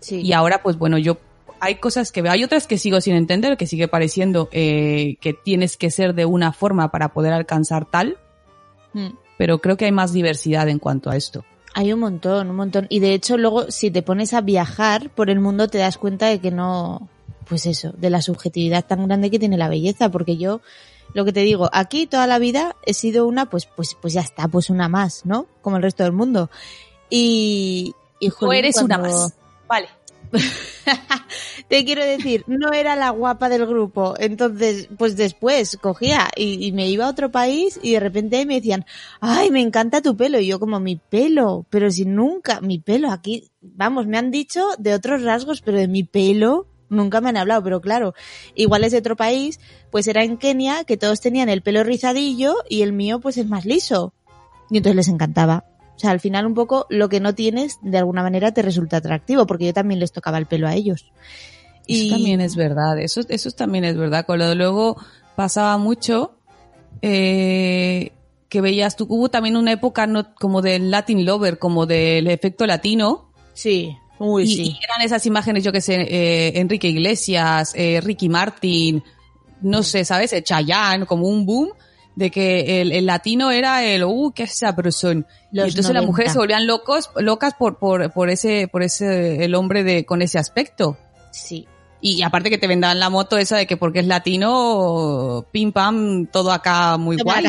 [0.00, 0.20] Sí.
[0.20, 1.16] Y ahora, pues bueno, yo
[1.60, 5.32] hay cosas que veo, hay otras que sigo sin entender, que sigue pareciendo eh, que
[5.32, 8.18] tienes que ser de una forma para poder alcanzar tal,
[8.92, 9.08] Mm.
[9.38, 11.44] pero creo que hay más diversidad en cuanto a esto.
[11.78, 12.86] Hay un montón, un montón.
[12.88, 16.26] Y de hecho, luego, si te pones a viajar por el mundo, te das cuenta
[16.26, 17.08] de que no,
[17.48, 20.10] pues eso, de la subjetividad tan grande que tiene la belleza.
[20.10, 20.60] Porque yo,
[21.14, 24.22] lo que te digo, aquí toda la vida he sido una, pues, pues, pues ya
[24.22, 25.46] está, pues una más, ¿no?
[25.62, 26.50] Como el resto del mundo.
[27.10, 28.48] Y, y jolín,
[28.88, 29.04] cuando-
[29.68, 29.88] Vale.
[31.68, 34.14] Te quiero decir, no era la guapa del grupo.
[34.18, 38.86] Entonces, pues después cogía y, me iba a otro país y de repente me decían,
[39.20, 40.40] ay, me encanta tu pelo.
[40.40, 44.66] Y yo como, mi pelo, pero si nunca, mi pelo aquí, vamos, me han dicho
[44.78, 48.14] de otros rasgos, pero de mi pelo, nunca me han hablado, pero claro,
[48.54, 49.60] igual es de otro país,
[49.90, 53.46] pues era en Kenia que todos tenían el pelo rizadillo y el mío pues es
[53.46, 54.14] más liso.
[54.70, 55.64] Y entonces les encantaba.
[55.98, 58.98] O sea, al final un poco lo que no tienes de alguna manera te resulta
[58.98, 61.10] atractivo, porque yo también les tocaba el pelo a ellos.
[61.88, 64.24] Eso también es verdad, eso, eso también es verdad.
[64.24, 64.96] Con lo de luego
[65.34, 66.36] pasaba mucho
[67.02, 68.12] eh,
[68.48, 72.64] que veías, tú hubo también una época no, como del Latin Lover, como del efecto
[72.64, 73.32] latino.
[73.54, 74.62] Sí, uy, y, sí.
[74.62, 79.02] y eran esas imágenes, yo que sé, eh, Enrique Iglesias, eh, Ricky Martin,
[79.62, 80.32] no sé, ¿sabes?
[80.32, 81.70] Eh, Chayanne, como un boom
[82.18, 85.24] de que el, el latino era el, uh, qué sabrosón.
[85.52, 86.06] Y Los entonces las 90.
[86.06, 90.20] mujeres se volvían locos, locas por, por, por ese, por ese, el hombre de, con
[90.20, 90.98] ese aspecto.
[91.30, 91.68] Sí.
[92.00, 96.26] Y aparte que te vendan la moto esa de que porque es latino, pim pam,
[96.26, 97.44] todo acá muy guay.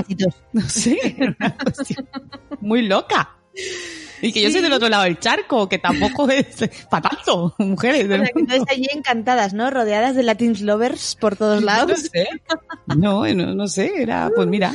[0.54, 2.08] una cuestión
[2.62, 3.38] muy loca.
[4.22, 8.06] Y que yo soy del otro lado del charco, que tampoco es para tanto, mujeres.
[8.06, 9.70] O sea, que entonces allí encantadas, ¿no?
[9.70, 12.00] Rodeadas de Latin lovers por todos No lados.
[12.12, 12.28] sé.
[12.88, 14.74] No, no, no sé, era, pues mira,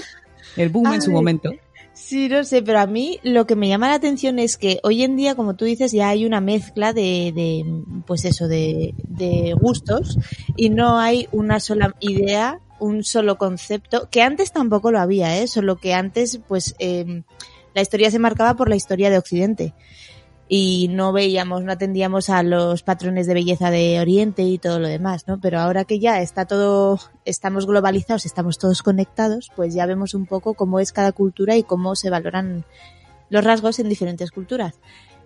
[0.57, 1.51] el boom en su momento.
[1.95, 5.05] Sí, no sé, pero a mí lo que me llama la atención es que hoy
[5.05, 7.65] en día, como tú dices, ya hay una mezcla de, de
[8.05, 10.19] pues eso, de, de gustos
[10.57, 15.47] y no hay una sola idea, un solo concepto, que antes tampoco lo había, ¿eh?
[15.47, 17.23] Solo que antes, pues, eh,
[17.75, 19.75] la historia se marcaba por la historia de Occidente
[20.49, 24.89] y no veíamos, no atendíamos a los patrones de belleza de Oriente y todo lo
[24.89, 25.41] demás, ¿no?
[25.41, 30.27] Pero ahora que ya está todo, estamos globalizados, estamos todos conectados, pues ya vemos un
[30.27, 32.65] poco cómo es cada cultura y cómo se valoran
[33.31, 34.75] los rasgos en diferentes culturas.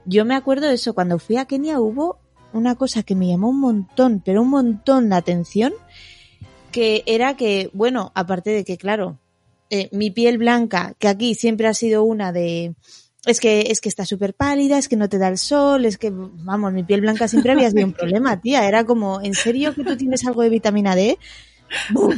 [0.05, 2.19] Yo me acuerdo de eso, cuando fui a Kenia hubo
[2.53, 5.73] una cosa que me llamó un montón, pero un montón la atención,
[6.71, 9.19] que era que, bueno, aparte de que, claro,
[9.70, 12.74] eh, mi piel blanca, que aquí siempre ha sido una de,
[13.26, 15.98] es que, es que está súper pálida, es que no te da el sol, es
[15.98, 18.66] que, vamos, mi piel blanca siempre había sido un problema, tía.
[18.66, 21.18] Era como, ¿en serio que tú tienes algo de vitamina D?
[21.92, 22.14] ¡Bum!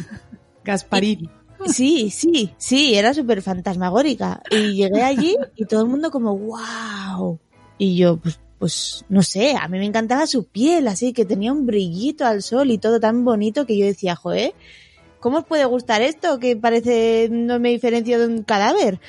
[0.64, 1.30] Gasparín.
[1.66, 4.42] Sí, sí, sí, era súper fantasmagórica.
[4.50, 7.38] Y llegué allí y todo el mundo como, wow.
[7.76, 11.52] Y yo, pues, pues, no sé, a mí me encantaba su piel, así que tenía
[11.52, 14.54] un brillito al sol y todo tan bonito que yo decía, joder,
[15.20, 16.38] ¿cómo os puede gustar esto?
[16.38, 19.00] Que parece, no me diferencio de un cadáver.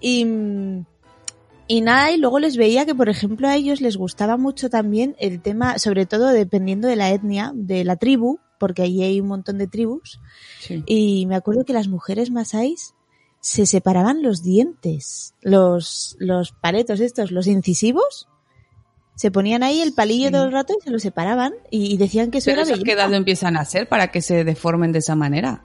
[0.00, 0.26] Y,
[1.66, 5.14] y nada, y luego les veía que, por ejemplo, a ellos les gustaba mucho también
[5.18, 9.28] el tema, sobre todo dependiendo de la etnia, de la tribu, porque allí hay un
[9.28, 10.20] montón de tribus.
[10.60, 10.82] Sí.
[10.86, 12.94] Y me acuerdo que las mujeres masáis
[13.40, 18.28] se separaban los dientes, los, los paletos estos, los incisivos.
[19.18, 20.32] Se ponían ahí el palillo Sí.
[20.32, 22.82] todo el rato y se los separaban y, y decían que eso Pero era eso,
[22.84, 25.64] ¿qué edad empiezan a hacer para que se deformen de esa manera?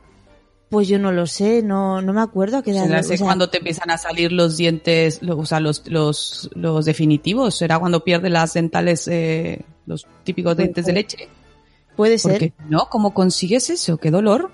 [0.69, 2.85] Pues yo no lo sé, no, no me acuerdo a qué edad.
[2.85, 6.49] ¿Será o sea, cuando te empiezan a salir los dientes, lo- o sea, los, los,
[6.55, 7.55] los definitivos?
[7.55, 10.93] ¿Será cuando pierdes las dentales, eh, los típicos Puede dientes ser.
[10.95, 11.29] de leche?
[11.95, 12.31] puede ser.
[12.31, 13.97] Porque no, ¿cómo consigues eso?
[13.97, 14.49] ¡Qué dolor!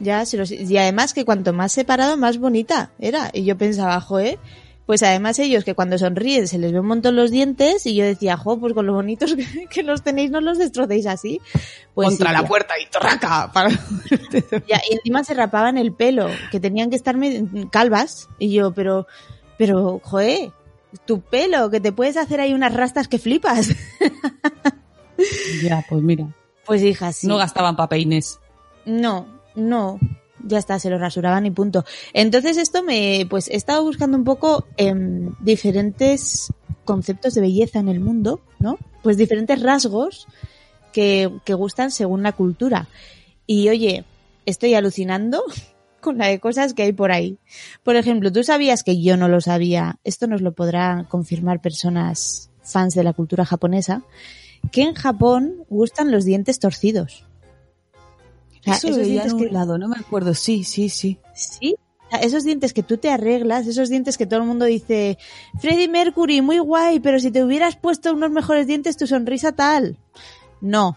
[0.00, 3.30] Ya, se los- y además que cuanto más separado, más bonita era.
[3.34, 4.38] Y yo pensaba, joe,
[4.88, 8.06] pues además ellos que cuando sonríen se les ve un montón los dientes y yo
[8.06, 11.42] decía, jo, pues con lo bonitos que, que los tenéis no los destrocéis así.
[11.92, 13.52] Pues Contra sí, la puerta y ¡traca!
[13.52, 13.68] Para...
[14.66, 18.30] Ya, y encima se rapaban el pelo, que tenían que estar me- calvas.
[18.38, 19.06] Y yo, pero,
[19.58, 20.52] pero, joe,
[21.04, 23.68] tu pelo, que te puedes hacer ahí unas rastas que flipas.
[25.62, 26.28] ya, pues mira.
[26.64, 27.26] Pues hija, sí.
[27.26, 28.40] No gastaban papeines.
[28.86, 29.98] No, no.
[30.44, 31.84] Ya está, se lo rasuraban y punto.
[32.12, 36.52] Entonces esto me, pues he estado buscando un poco em, diferentes
[36.84, 38.78] conceptos de belleza en el mundo, ¿no?
[39.02, 40.26] Pues diferentes rasgos
[40.92, 42.88] que, que gustan según la cultura.
[43.46, 44.04] Y oye,
[44.46, 45.42] estoy alucinando
[46.00, 47.38] con la de cosas que hay por ahí.
[47.82, 52.50] Por ejemplo, tú sabías que yo no lo sabía, esto nos lo podrán confirmar personas
[52.62, 54.02] fans de la cultura japonesa,
[54.72, 57.24] que en Japón gustan los dientes torcidos.
[58.74, 60.34] Eso esos veía dientes en un que- lado, no me acuerdo.
[60.34, 61.18] Sí, sí, sí.
[61.34, 61.76] Sí.
[62.22, 65.18] Esos dientes que tú te arreglas, esos dientes que todo el mundo dice,
[65.60, 69.98] Freddie Mercury, muy guay, pero si te hubieras puesto unos mejores dientes, tu sonrisa tal.
[70.62, 70.96] No.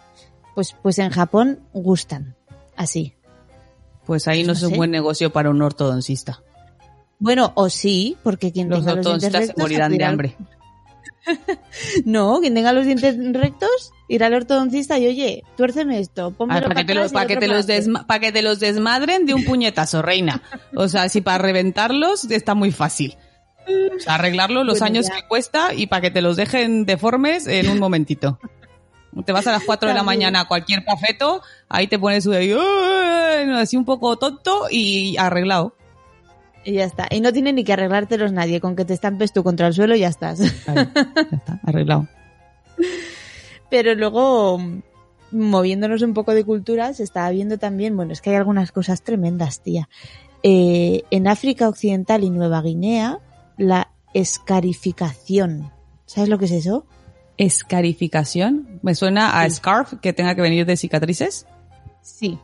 [0.56, 2.36] Pues, pues en Japón gustan.
[2.78, 3.14] Así.
[4.06, 6.42] Pues ahí no, No es un buen negocio para un ortodoncista.
[7.20, 10.38] Bueno, o sí, porque quien Los tenga los dientes ortodoncistas se morirán de al- hambre.
[12.06, 16.68] No, quien tenga los dientes rectos, irá al ortodoncista y oye, tuérceme esto, ponme para,
[16.68, 20.42] que para, que te los para que te los desmadren de un puñetazo, reina.
[20.76, 23.18] O sea, si para reventarlos está muy fácil.
[23.96, 25.16] O sea, arreglarlo los Bueno, años ya.
[25.16, 28.40] que cuesta y para que te los dejen deformes en un momentito.
[29.26, 32.32] Te vas a las 4 de la mañana a cualquier pafeto, ahí te pones su
[32.34, 35.76] así un poco tonto y arreglado.
[36.64, 37.08] Y ya está.
[37.10, 39.96] Y no tiene ni que arreglártelos nadie, con que te estampes tú contra el suelo
[39.96, 40.40] ya estás.
[40.40, 40.92] Ya
[41.32, 42.08] está, arreglado.
[43.70, 44.60] Pero luego,
[45.32, 49.02] moviéndonos un poco de cultura, se estaba viendo también, bueno, es que hay algunas cosas
[49.02, 49.88] tremendas, tía.
[50.44, 53.20] Eh, en África Occidental y Nueva Guinea,
[53.58, 55.72] la escarificación.
[56.06, 56.86] ¿Sabes lo que es eso?
[57.38, 58.80] Escarificación.
[58.82, 59.56] Me suena a Sí.
[59.56, 61.46] scarf que tenga que venir de cicatrices.
[62.02, 62.38] Sí.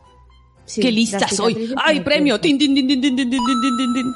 [0.68, 1.74] Sí, ¡Qué lista soy!
[1.82, 2.38] ¡Ay, premio!
[2.38, 4.14] ¡Tin, tin, tin, tin, tin, tin, tin, tin, tin, tin!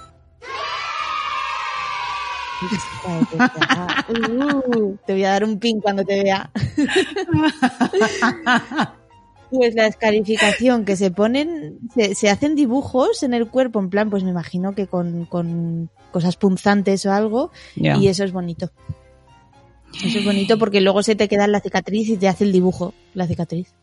[4.09, 6.51] Uh, te voy a dar un pin cuando te vea.
[9.51, 14.09] Pues la escarificación que se ponen, se, se hacen dibujos en el cuerpo, en plan,
[14.09, 18.71] pues me imagino que con, con cosas punzantes o algo, y eso es bonito.
[20.03, 22.53] Eso es bonito porque luego se te queda en la cicatriz y te hace el
[22.53, 23.75] dibujo, la cicatriz.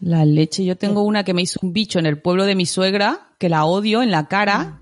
[0.00, 0.64] La leche.
[0.64, 3.48] Yo tengo una que me hizo un bicho en el pueblo de mi suegra, que
[3.48, 4.80] la odio en la cara.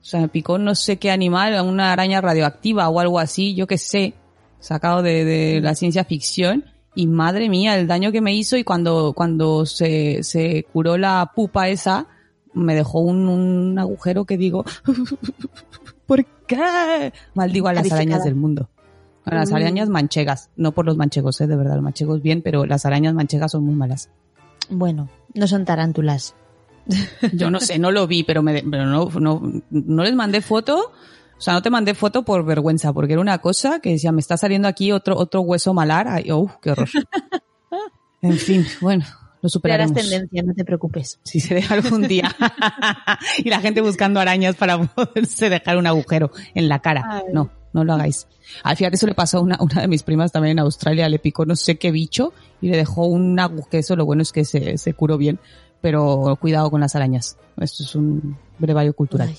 [0.00, 3.66] O sea, me picó no sé qué animal, una araña radioactiva o algo así, yo
[3.66, 4.14] qué sé,
[4.60, 6.64] sacado de, de la ciencia ficción.
[6.94, 11.32] Y madre mía, el daño que me hizo y cuando, cuando se, se curó la
[11.34, 12.06] pupa esa,
[12.54, 14.64] me dejó un, un agujero que digo,
[16.06, 17.12] ¿por qué?
[17.34, 18.00] Maldigo a las Calificada.
[18.02, 18.68] arañas del mundo.
[19.24, 19.54] A las Mm.
[19.56, 21.46] arañas manchegas, no por los manchegos, ¿eh?
[21.46, 24.08] de verdad, los manchegos bien, pero las arañas manchegas son muy malas.
[24.70, 26.34] Bueno, no son tarántulas.
[27.32, 30.92] Yo no sé, no lo vi, pero, me, pero no, no, no les mandé foto.
[31.36, 34.20] O sea, no te mandé foto por vergüenza, porque era una cosa que decía, me
[34.20, 36.08] está saliendo aquí otro, otro hueso malar.
[36.08, 36.88] Ay, uf, qué horror.
[38.20, 39.94] En fin, bueno, lo Te harás superaremos.
[39.94, 41.20] tendencia, no te preocupes.
[41.22, 42.34] Si se deja algún día.
[43.38, 47.04] y la gente buscando arañas para poderse dejar un agujero en la cara.
[47.08, 47.22] Ay.
[47.32, 48.26] No, no lo hagáis.
[48.64, 51.20] Al final eso le pasó a una, una de mis primas también en Australia, le
[51.20, 53.96] picó no sé qué bicho y le dejó un agujero.
[53.96, 55.38] Lo bueno es que se, se curó bien,
[55.80, 57.36] pero cuidado con las arañas.
[57.58, 59.28] Esto es un brevario cultural.
[59.28, 59.36] Ay.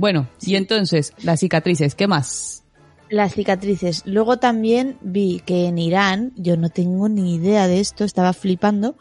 [0.00, 2.64] Bueno, y entonces, las cicatrices, ¿qué más?
[3.10, 4.02] Las cicatrices.
[4.06, 8.96] Luego también vi que en Irán, yo no tengo ni idea de esto, estaba flipando,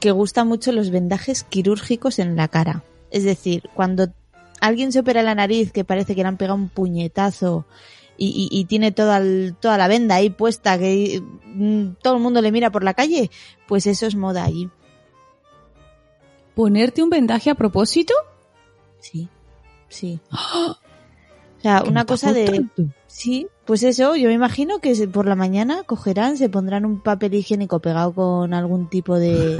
[0.00, 2.82] que gustan mucho los vendajes quirúrgicos en la cara.
[3.12, 4.08] Es decir, cuando
[4.60, 7.66] alguien se opera la nariz que parece que le han pegado un puñetazo
[8.16, 12.20] y, y- y tiene toda, el- toda la venda ahí puesta, que mm, todo el
[12.22, 13.30] mundo le mira por la calle,
[13.66, 14.68] pues eso es moda allí.
[16.54, 18.12] ¿Ponerte un vendaje a propósito?
[19.00, 19.28] Sí,
[19.88, 20.20] sí.
[20.30, 20.76] O
[21.62, 22.44] sea, una cosa de...
[22.44, 22.82] tanto.
[23.06, 27.34] Sí, pues eso, yo me imagino que por la mañana cogerán, se pondrán un papel
[27.34, 29.56] higiénico pegado con algún tipo de...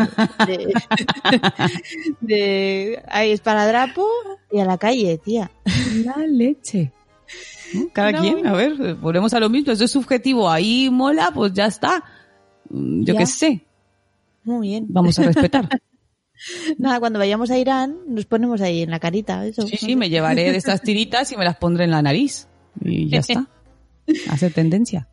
[0.46, 0.74] de,
[2.20, 4.06] de ahí esparadrapo
[4.50, 5.50] y a la calle, tía.
[6.04, 6.92] La leche.
[7.92, 11.52] Cada No, quien, a ver, volvemos a lo mismo, eso es subjetivo, ahí mola, pues
[11.52, 12.02] ya está.
[12.70, 13.64] Mm, Yo qué sé,
[14.44, 14.86] Muy bien.
[14.88, 15.68] vamos a respetar.
[16.78, 19.46] Nada, cuando vayamos a Irán nos ponemos ahí en la carita.
[19.46, 22.48] Eso, Sí, sí, me llevaré de estas tiritas y me las pondré en la nariz.
[22.80, 23.46] Y ya está.
[24.28, 25.08] Hace tendencia.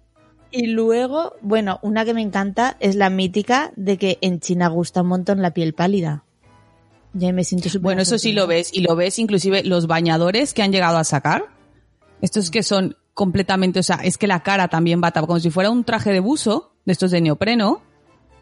[0.52, 5.04] Y luego, bueno, una que me encanta es la mítica de que en China gusta
[5.04, 6.24] un montón la piel pálida.
[7.13, 8.72] Ya me siento súper Bueno, eso sí lo ves.
[8.74, 11.45] Y lo ves inclusive los bañadores que han llegado a sacar.
[12.21, 15.49] Estos que son completamente, o sea, es que la cara también va tapada, como si
[15.49, 17.82] fuera un traje de buzo, de estos de neopreno,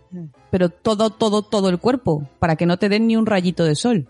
[0.09, 0.27] Mm.
[0.51, 3.75] pero todo, todo, todo el cuerpo, para que no te den ni un rayito de
[3.75, 4.07] sol.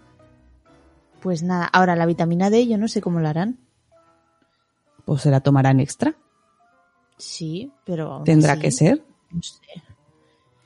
[1.22, 3.58] Pues nada, ahora la vitamina D yo no sé cómo la harán.
[5.06, 6.16] Pues se la tomarán extra.
[7.18, 9.04] Sí, pero aún Tendrá así, que ser.
[9.32, 9.58] no sé.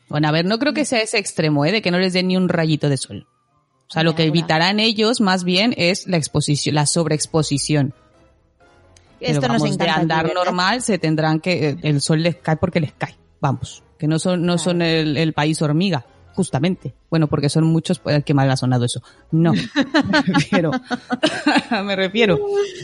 [0.10, 1.72] Bueno, a ver, no creo que sea ese extremo, ¿eh?
[1.72, 3.26] De que no les den ni un rayito de sol.
[3.88, 7.94] O sea, lo que evitarán ellos más bien es la exposición, la sobreexposición.
[9.22, 10.02] Esto nos vamos, de encanta.
[10.02, 13.16] andar normal se tendrán que, eh, el sol les cae porque les cae.
[13.40, 13.84] Vamos.
[13.98, 16.94] Que no son, no son el, el país hormiga, justamente.
[17.10, 19.02] Bueno, porque son muchos, pues, qué mal ha sonado eso.
[19.32, 19.54] No.
[20.10, 20.72] Me refiero,
[21.84, 22.40] me refiero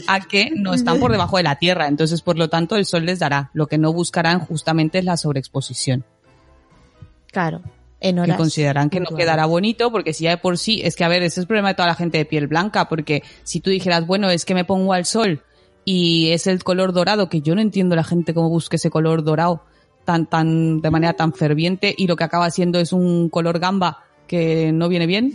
[0.06, 1.88] a que no están por debajo de la tierra.
[1.88, 3.50] Entonces, por lo tanto, el sol les dará.
[3.52, 6.04] Lo que no buscarán justamente es la sobreexposición.
[7.32, 7.62] Claro,
[8.00, 11.04] en que considerarán que no quedará bonito, porque si ya de por sí, es que
[11.04, 13.60] a ver, ese es el problema de toda la gente de piel blanca, porque si
[13.60, 15.42] tú dijeras, bueno, es que me pongo al sol
[15.90, 19.24] y es el color dorado, que yo no entiendo la gente cómo busca ese color
[19.24, 19.62] dorado
[20.04, 24.04] tan, tan, de manera tan ferviente y lo que acaba siendo es un color gamba
[24.26, 25.32] que no viene bien.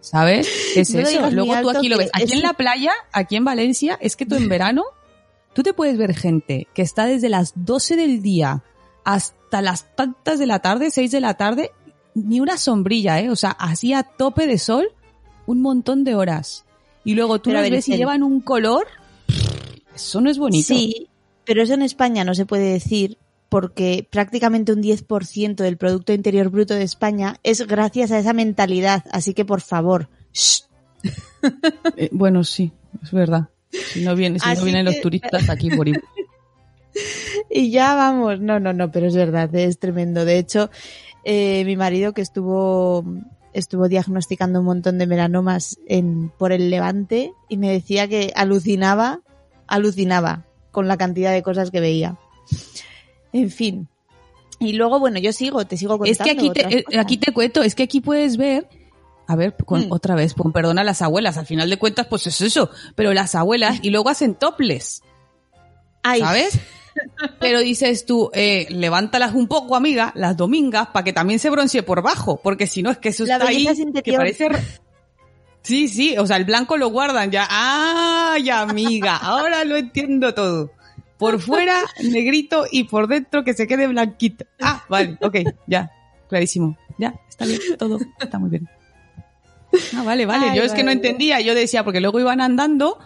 [0.00, 0.46] ¿Sabes?
[0.74, 1.30] ¿Qué es No eso?
[1.30, 2.10] Luego tú aquí lo ves.
[2.12, 4.84] Aquí es- en la playa, aquí en Valencia, es que tú en verano,
[5.54, 8.62] tú te puedes ver gente que está desde las 12 del día
[9.04, 11.70] hasta las tantas de la tarde, 6 de la tarde,
[12.14, 13.30] ni una sombrilla, ¿eh?
[13.30, 14.88] O sea, así a tope de sol,
[15.46, 16.66] un montón de horas.
[17.04, 18.86] Y luego tú Pero ver, ves y llevan un color.
[19.98, 20.66] Eso no es bonito.
[20.66, 21.08] Sí,
[21.44, 26.50] pero eso en España no se puede decir porque prácticamente un 10% del Producto Interior
[26.50, 29.04] Bruto de España es gracias a esa mentalidad.
[29.10, 30.62] Así que, por favor, shh,
[31.96, 33.48] Eh, bueno, sí, es verdad.
[33.70, 36.00] Si no vienen, si no los turistas aquí por ir.
[37.50, 40.24] Y ya vamos, no, no, no, pero es verdad, es tremendo.
[40.24, 40.68] De hecho,
[41.22, 43.04] eh, mi marido que estuvo
[43.52, 49.20] estuvo diagnosticando un montón de melanomas en, por el levante y me decía que alucinaba,
[49.68, 52.16] alucinaba con la cantidad de cosas que veía.
[53.32, 53.88] En fin.
[54.58, 56.10] Y luego, bueno, yo sigo, te sigo contando.
[56.10, 57.00] Es que aquí te, eh, cosas.
[57.00, 58.68] aquí te cuento, es que aquí puedes ver,
[59.26, 59.92] a ver, con, Mm.
[59.92, 63.12] otra vez, con perdón a las abuelas, al final de cuentas, pues es eso, pero
[63.14, 65.02] las abuelas, y luego hacen toples,
[66.02, 66.58] Ay, ¿sabes?
[67.38, 71.84] Pero dices tú, eh, levántalas un poco, amiga, las domingas, para que también se broncee
[71.84, 73.66] por bajo, porque si no es que eso La está ahí,
[74.02, 74.48] que parece...
[75.68, 77.46] Sí, sí, o sea, el blanco lo guardan ya.
[77.50, 79.16] ¡Ay, amiga!
[79.18, 80.72] Ahora lo entiendo todo.
[81.18, 84.46] Por fuera, negrito, y por dentro que se quede blanquito.
[84.60, 85.90] Ah, vale, ok, ya,
[86.28, 86.78] clarísimo.
[86.98, 88.68] Ya, está bien, todo está muy bien.
[89.94, 90.46] Ah, vale, vale.
[90.50, 92.98] Ay, yo es que no entendía, yo decía, porque luego iban andando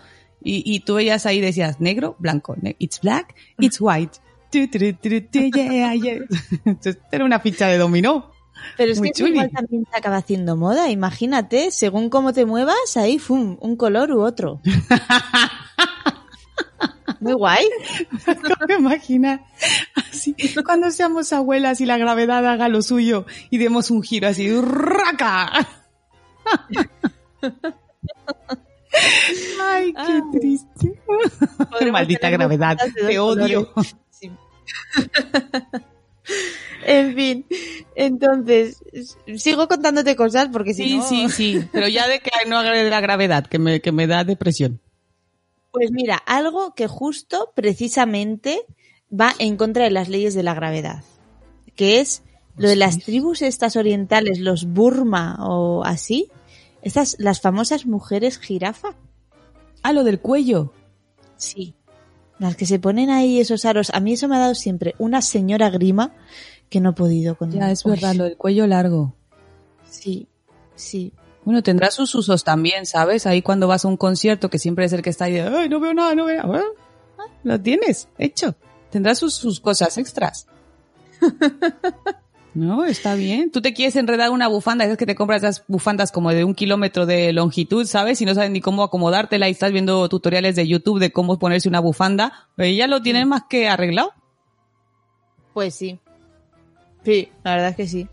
[0.42, 4.18] y, y tú veías ahí, decías, negro, blanco, ne- it's black, it's white.
[7.10, 8.31] Era una ficha de dominó.
[8.76, 9.30] Pero es muy que chuli.
[9.32, 10.90] igual también se acaba haciendo moda.
[10.90, 13.56] Imagínate, según cómo te muevas, ahí, ¡fum!
[13.60, 14.60] un color u otro.
[17.20, 17.68] Muy guay.
[18.26, 19.42] No me imagina
[19.94, 20.34] así,
[20.64, 25.52] cuando seamos abuelas y la gravedad haga lo suyo y demos un giro así, ¡raca!
[29.62, 30.20] Ay, qué Ay.
[30.32, 31.00] triste.
[31.92, 33.72] Maldita gravedad, te odio.
[34.10, 34.30] Sí.
[36.86, 37.46] en fin,
[37.94, 38.82] entonces,
[39.36, 41.02] sigo contándote cosas porque si Sí, no...
[41.04, 44.06] sí, sí, pero ya de que no haga de la gravedad, que me, que me
[44.06, 44.80] da depresión.
[45.72, 48.62] Pues mira, algo que justo, precisamente,
[49.12, 51.02] va en contra de las leyes de la gravedad,
[51.76, 52.22] que es
[52.56, 56.28] lo de las tribus estas orientales, los Burma o así,
[56.82, 58.94] estas, las famosas mujeres jirafa.
[59.82, 60.72] Ah, lo del cuello.
[61.36, 61.74] Sí.
[62.42, 63.90] Las que se ponen ahí esos aros.
[63.94, 66.10] A mí eso me ha dado siempre una señora grima
[66.68, 69.14] que no he podido con Ya, es Uy, verdad, lo del cuello largo.
[69.88, 70.26] Sí,
[70.74, 71.12] sí.
[71.44, 73.26] Bueno, tendrá sus usos también, ¿sabes?
[73.26, 75.68] Ahí cuando vas a un concierto, que siempre es el que está ahí de, ay,
[75.68, 76.64] no veo nada, no veo nada.
[77.16, 78.56] Ah, Lo tienes, hecho.
[78.90, 80.48] Tendrá sus, sus cosas extras.
[82.54, 83.50] No, está bien.
[83.50, 86.54] Tú te quieres enredar una bufanda, es que te compras esas bufandas como de un
[86.54, 88.20] kilómetro de longitud, ¿sabes?
[88.20, 91.68] Y no sabes ni cómo acomodártela y estás viendo tutoriales de YouTube de cómo ponerse
[91.70, 92.48] una bufanda.
[92.56, 94.12] Pues ya lo tienes más que arreglado.
[95.54, 95.98] Pues sí.
[97.04, 98.06] Sí, la verdad es que sí.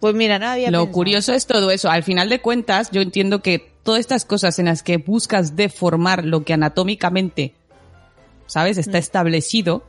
[0.00, 0.92] Pues mira, no había Lo pensado.
[0.94, 1.90] curioso es todo eso.
[1.90, 6.24] Al final de cuentas, yo entiendo que todas estas cosas en las que buscas deformar
[6.24, 7.54] lo que anatómicamente,
[8.46, 8.78] ¿sabes?
[8.78, 9.00] Está Mm.
[9.00, 9.84] establecido,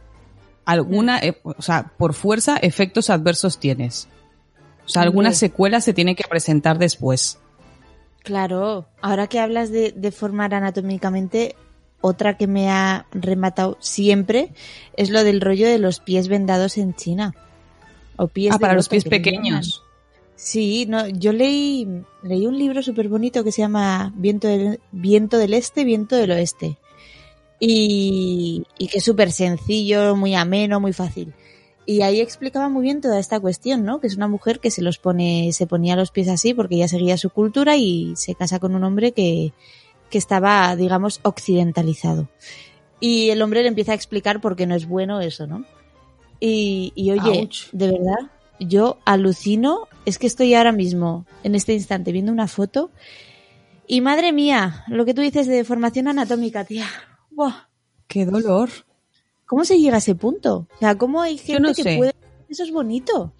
[0.65, 4.07] alguna, eh, o sea, por fuerza, efectos adversos tienes.
[4.85, 5.47] O sea, algunas Hombre.
[5.49, 7.39] secuelas se tienen que presentar después.
[8.23, 11.55] Claro, ahora que hablas de, de formar anatómicamente,
[12.01, 14.53] otra que me ha rematado siempre
[14.97, 17.33] es lo del rollo de los pies vendados en China.
[18.17, 19.83] O pies Ah, para los pies pequeños.
[20.35, 21.87] Sí, no, yo leí,
[22.23, 26.31] leí un libro súper bonito que se llama Viento del, Viento del Este, Viento del
[26.31, 26.77] Oeste.
[27.63, 31.33] Y, y que es súper sencillo, muy ameno, muy fácil.
[31.85, 33.99] Y ahí explicaba muy bien toda esta cuestión, ¿no?
[33.99, 36.87] Que es una mujer que se los pone, se ponía los pies así porque ya
[36.87, 39.53] seguía su cultura y se casa con un hombre que,
[40.09, 42.29] que estaba, digamos, occidentalizado.
[42.99, 45.63] Y el hombre le empieza a explicar por qué no es bueno eso, ¿no?
[46.39, 47.69] Y, y oye, Ouch.
[47.71, 52.89] de verdad, yo alucino, es que estoy ahora mismo, en este instante, viendo una foto
[53.87, 56.87] y madre mía, lo que tú dices de formación anatómica, tía.
[57.31, 57.67] Buah,
[58.07, 58.69] ¡Qué dolor!
[59.45, 60.67] ¿Cómo se llega a ese punto?
[60.75, 61.97] O sea, ¿cómo hay gente no que sé.
[61.97, 62.13] puede...
[62.49, 63.33] Eso es bonito.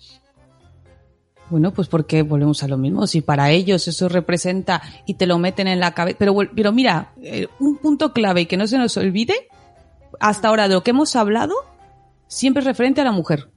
[1.50, 3.06] Bueno, pues porque volvemos a lo mismo.
[3.08, 6.18] Si para ellos eso representa y te lo meten en la cabeza.
[6.18, 9.50] Pero, pero mira, eh, un punto clave y que no se nos olvide,
[10.22, 11.54] hasta ahora de lo que hemos hablado,
[12.28, 13.50] siempre es referente a la mujer.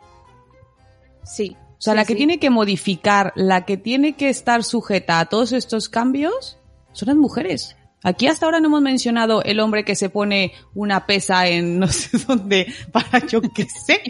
[1.25, 1.57] Sí.
[1.79, 2.19] O sea, Sí, la que sí.
[2.19, 6.59] tiene que modificar, la que tiene que estar sujeta a todos estos cambios,
[6.93, 7.77] son las mujeres.
[8.05, 11.89] Aquí hasta ahora no hemos mencionado el hombre que se pone una pesa en no
[11.89, 14.03] sé dónde para yo qué sé,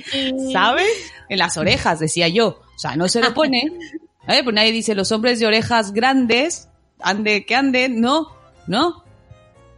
[0.52, 0.90] ¿sabes?
[1.28, 2.48] En las orejas, decía yo.
[2.48, 3.62] O sea, no se lo pone.
[4.28, 4.42] ¿eh?
[4.42, 8.28] Pues nadie dice los hombres de orejas grandes, ande que anden, no,
[8.66, 9.04] no.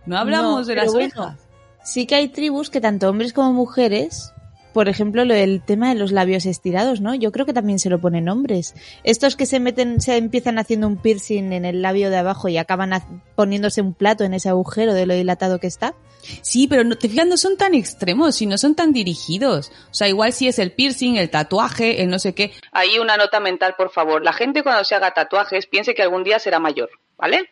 [0.06, 1.40] No hablamos No, de las bueno, orejas.
[1.84, 4.32] Sí que hay tribus que tanto hombres como mujeres,
[4.76, 7.14] por ejemplo, lo del tema de los labios estirados, ¿no?
[7.14, 8.74] Yo creo que también se lo ponen hombres.
[9.04, 12.58] Estos que se meten, se empiezan haciendo un piercing en el labio de abajo y
[12.58, 12.92] acaban
[13.36, 15.94] poniéndose un plato en ese agujero de lo dilatado que está.
[16.42, 19.72] Sí, pero no, te fijas, no son tan extremos y no son tan dirigidos.
[19.90, 22.52] O sea, igual si es el piercing, el tatuaje, el no sé qué.
[22.70, 24.22] Ahí una nota mental, por favor.
[24.22, 27.48] La gente cuando se haga tatuajes piense que algún día será mayor, ¿vale?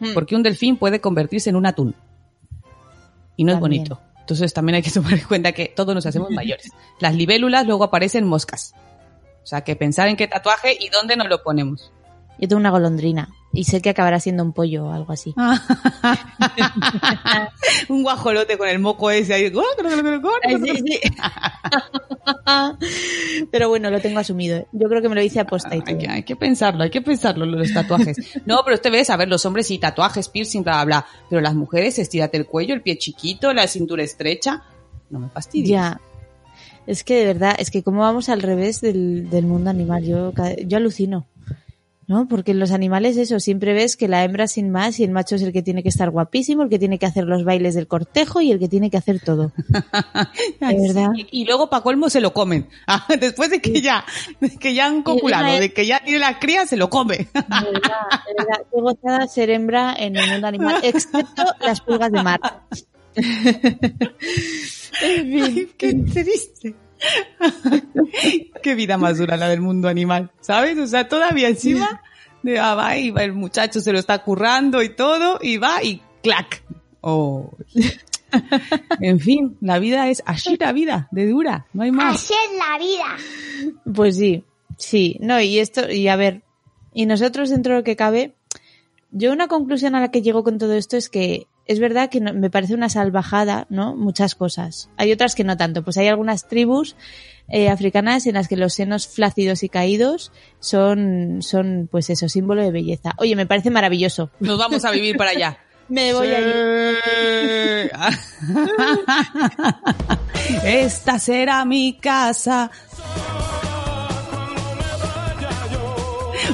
[0.00, 0.12] Hmm.
[0.12, 1.94] Porque un delfín puede convertirse en un atún.
[3.38, 4.02] Y no es bonito.
[4.26, 6.72] Entonces también hay que tomar en cuenta que todos nos hacemos mayores.
[6.98, 8.74] Las libélulas luego aparecen moscas.
[9.44, 11.92] O sea, que pensar en qué tatuaje y dónde nos lo ponemos.
[12.38, 15.34] Yo tengo una golondrina y sé que acabará siendo un pollo o algo así.
[17.88, 19.52] un guajolote con el moco ese ahí.
[20.46, 21.00] Sí, sí.
[23.50, 24.66] Pero bueno, lo tengo asumido.
[24.72, 27.00] Yo creo que me lo hice aposta y Hay que, hay que pensarlo, hay que
[27.00, 28.16] pensarlo, los tatuajes.
[28.44, 31.06] No, pero usted ves, a ver, los hombres sí, tatuajes, piercing, bla, bla, bla.
[31.28, 34.62] Pero las mujeres, estírate el cuello, el pie chiquito, la cintura estrecha.
[35.10, 35.70] No me fastidies.
[35.70, 36.00] Ya.
[36.86, 40.32] Es que de verdad, es que como vamos al revés del, del mundo animal, yo,
[40.66, 41.26] yo alucino.
[42.08, 42.28] ¿No?
[42.28, 45.34] Porque en los animales eso, siempre ves que la hembra sin más y el macho
[45.34, 47.88] es el que tiene que estar guapísimo, el que tiene que hacer los bailes del
[47.88, 49.50] cortejo y el que tiene que hacer todo.
[50.60, 51.10] Ay, de verdad.
[51.16, 51.26] sí.
[51.32, 52.68] Y, luego, para colmo, se lo comen.
[52.88, 54.04] Ah, Después de que ya,
[54.40, 57.16] de que ya han copulado, de que ya tiene la cría, se lo come.
[57.16, 57.70] De verdad,
[58.26, 62.40] de verdad, qué gozada ser hembra en el mundo animal, excepto las pulgas de mar.
[65.02, 66.76] Ay, qué triste.
[68.62, 70.78] qué vida más dura la del mundo animal, ¿sabes?
[70.78, 72.02] O sea, todavía encima
[72.42, 75.82] de ah, va y va el muchacho se lo está currando y todo y va
[75.82, 76.62] y clac.
[77.00, 77.50] Oh.
[79.00, 82.16] en fin, la vida es así la vida, de dura, no hay más.
[82.16, 83.74] Así es la vida.
[83.94, 84.44] Pues sí,
[84.76, 86.42] sí, no, y esto, y a ver,
[86.92, 88.34] y nosotros dentro de lo que cabe,
[89.10, 92.20] yo una conclusión a la que llego con todo esto es que es verdad que
[92.20, 93.94] no- me parece una salvajada, ¿no?
[93.96, 94.88] Muchas cosas.
[94.96, 95.82] Hay otras que no tanto.
[95.82, 96.96] Pues hay algunas tribus
[97.48, 102.62] eh, africanas en las que los senos flácidos y caídos son, son, pues eso, símbolo
[102.62, 103.14] de belleza.
[103.18, 104.30] Oye, me parece maravilloso.
[104.40, 105.58] Nos vamos a vivir para allá.
[105.88, 107.90] Me voy a ir.
[110.64, 112.70] Esta será mi casa.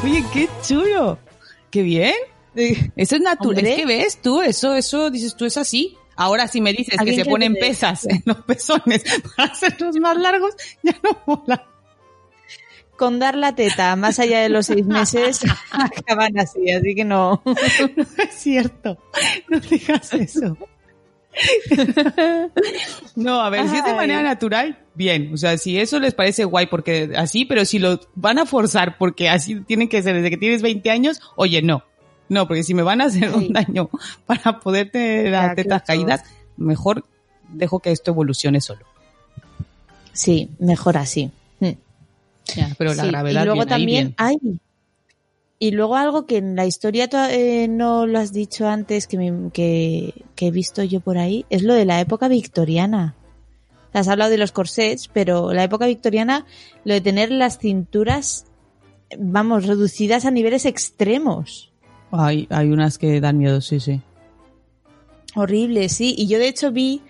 [0.04, 1.18] Oye, qué chulo.
[1.70, 2.14] Qué bien.
[2.54, 3.66] Eso es natural.
[3.66, 5.96] Es que ves tú, eso, eso, dices tú, es así.
[6.16, 9.02] Ahora si me dices que se ponen pesas en los pezones
[9.36, 11.66] para hacerlos más largos, ya no mola.
[12.96, 15.40] Con dar la teta más allá de los seis meses
[15.70, 17.42] acaban así, así que no.
[17.44, 18.98] No es cierto.
[19.48, 20.56] No digas eso.
[23.16, 23.96] No, a ver, si es de Ay.
[23.96, 25.32] manera natural, bien.
[25.32, 28.98] O sea, si eso les parece guay porque así, pero si lo van a forzar
[28.98, 31.84] porque así tienen que ser desde que tienes 20 años, oye, no.
[32.32, 33.34] No, porque si me van a hacer Sí.
[33.36, 33.90] un daño
[34.26, 36.00] para poder tener Ya, las tetas claro.
[36.00, 36.24] caídas,
[36.56, 37.04] mejor
[37.50, 38.86] dejo que esto evolucione solo.
[40.12, 41.30] Sí, mejor así.
[41.60, 41.70] Mm.
[42.56, 44.36] Ya, pero la Sí, gravedad y luego bien, también hay
[45.58, 49.16] y luego algo que en la historia to- eh, no lo has dicho antes que,
[49.16, 53.14] me- que, que he visto yo por ahí es lo de la época victoriana
[53.92, 56.46] has hablado de los corsets pero la época victoriana
[56.84, 58.46] lo de tener las cinturas
[59.16, 61.70] vamos reducidas a niveles extremos
[62.12, 64.00] Hay, hay unas que dan miedo, sí, sí.
[65.34, 66.14] Horrible, sí.
[66.16, 67.02] Y yo de hecho vi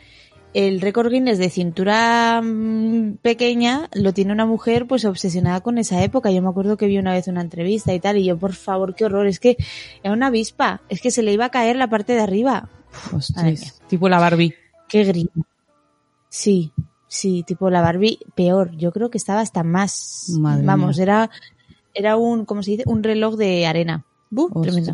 [0.54, 6.02] el récord Guinness de cintura mm, pequeña, lo tiene una mujer pues obsesionada con esa
[6.02, 6.30] época.
[6.30, 8.94] Yo me acuerdo que vi una vez una entrevista y tal, y yo, por favor,
[8.94, 9.26] qué horror.
[9.26, 9.56] Es que
[10.02, 12.68] era una avispa, es que se le iba a caer la parte de arriba.
[13.42, 13.56] Mía.
[13.88, 14.54] tipo la Barbie.
[14.88, 15.30] Qué grima.
[16.28, 16.72] Sí,
[17.08, 18.76] sí, tipo la Barbie, peor.
[18.76, 20.26] Yo creo que estaba hasta más.
[20.38, 21.02] Madre Vamos, mía.
[21.02, 21.30] era,
[21.94, 22.84] era un, ¿cómo se dice?
[22.86, 24.04] Un reloj de arena.
[24.62, 24.92] Tremendo.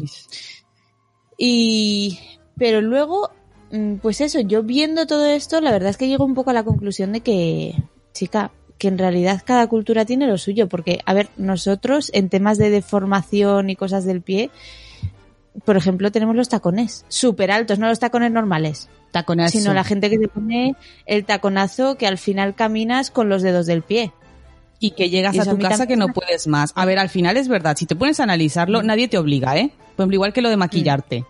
[1.36, 2.18] Y,
[2.56, 3.30] pero luego,
[3.70, 6.54] mm, pues eso, yo viendo todo esto, la verdad es que llego un poco a
[6.54, 7.74] la conclusión de que,
[8.12, 12.58] chica, que en realidad cada cultura tiene lo suyo, porque, a ver, nosotros en temas
[12.58, 14.50] de deformación y cosas del pie,
[15.64, 19.58] por ejemplo, tenemos los tacones súper altos, no los tacones normales, Taconazo.
[19.58, 20.76] sino la gente que se pone
[21.06, 24.12] el taconazo que al final caminas con los dedos del pie.
[24.80, 26.72] Y que llegas Y a tu casa que no puedes más.
[26.74, 27.76] A ver, al final es verdad.
[27.76, 29.72] Si te pones a analizarlo, nadie te obliga, ¿eh?
[29.96, 31.24] Por ejemplo, igual que lo de maquillarte.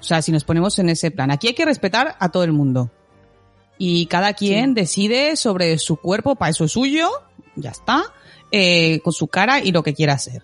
[0.00, 1.30] O sea, si nos ponemos en ese plan.
[1.30, 2.90] Aquí hay que respetar a todo el mundo.
[3.76, 7.10] Y cada quien decide sobre su cuerpo, para eso es suyo,
[7.54, 8.02] ya está,
[8.50, 10.42] eh, con su cara y lo que quiera hacer.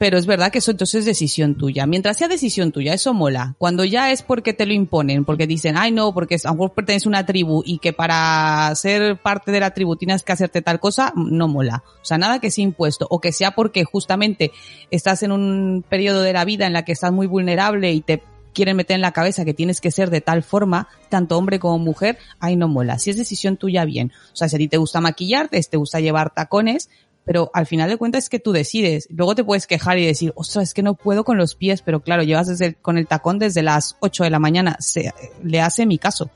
[0.00, 1.84] Pero es verdad que eso entonces es decisión tuya.
[1.84, 3.54] Mientras sea decisión tuya, eso mola.
[3.58, 6.72] Cuando ya es porque te lo imponen, porque dicen, ay no, porque a lo mejor
[6.72, 10.62] perteneces a una tribu y que para ser parte de la tribu tienes que hacerte
[10.62, 11.84] tal cosa, no mola.
[12.00, 13.06] O sea, nada que sea impuesto.
[13.10, 14.52] O que sea porque justamente
[14.90, 18.22] estás en un periodo de la vida en la que estás muy vulnerable y te
[18.54, 21.78] quieren meter en la cabeza que tienes que ser de tal forma, tanto hombre como
[21.78, 22.98] mujer, ahí no mola.
[22.98, 24.12] Si es decisión tuya, bien.
[24.32, 26.88] O sea, si a ti te gusta maquillarte, te gusta llevar tacones,
[27.30, 29.06] pero al final de cuentas es que tú decides.
[29.08, 32.00] Luego te puedes quejar y decir, ostras, es que no puedo con los pies, pero
[32.00, 34.74] claro, llevas desde con el tacón desde las 8 de la mañana.
[34.80, 35.14] Se,
[35.44, 36.28] le hace mi caso.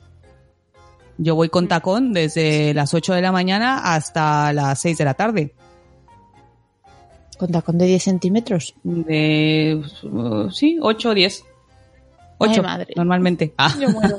[1.17, 5.15] Yo voy con tacón desde las 8 de la mañana hasta las 6 de la
[5.15, 5.53] tarde.
[7.37, 8.73] Con tacón de 10 centímetros.
[8.83, 11.43] De, uh, sí, 8 o 10.
[12.37, 12.93] 8, madre.
[12.95, 13.53] normalmente.
[13.57, 14.17] Ah, Yo muero.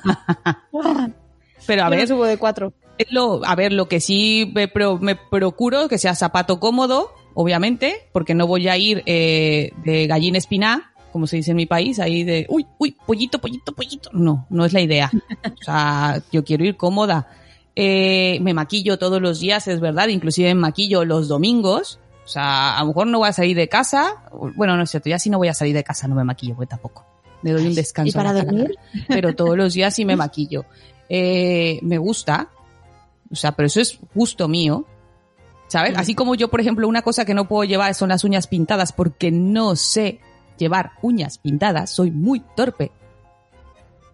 [1.66, 2.70] pero a Yo no ver, subo de 4.
[2.98, 7.12] Es lo, a ver, lo que sí me, pro- me procuro que sea zapato cómodo,
[7.34, 11.66] obviamente, porque no voy a ir eh, de gallina espiná, como se dice en mi
[11.66, 14.10] país, ahí de, uy, uy, pollito, pollito, pollito.
[14.12, 15.10] No, no es la idea.
[15.44, 17.28] O sea, yo quiero ir cómoda.
[17.74, 22.00] Eh, me maquillo todos los días, es verdad, inclusive me maquillo los domingos.
[22.24, 24.24] O sea, a lo mejor no voy a salir de casa.
[24.56, 26.56] Bueno, no es cierto, ya si no voy a salir de casa no me maquillo,
[26.56, 27.04] pues tampoco.
[27.42, 28.08] Le doy un descanso.
[28.08, 28.44] ¿Y para cara.
[28.44, 28.74] dormir?
[29.08, 30.64] Pero todos los días sí me maquillo.
[31.08, 32.48] Eh, me gusta.
[33.30, 34.86] O sea, pero eso es gusto mío.
[35.68, 35.94] ¿Sabes?
[35.96, 38.92] Así como yo, por ejemplo, una cosa que no puedo llevar son las uñas pintadas
[38.92, 40.20] porque no sé
[40.58, 41.90] llevar uñas pintadas.
[41.90, 42.92] Soy muy torpe.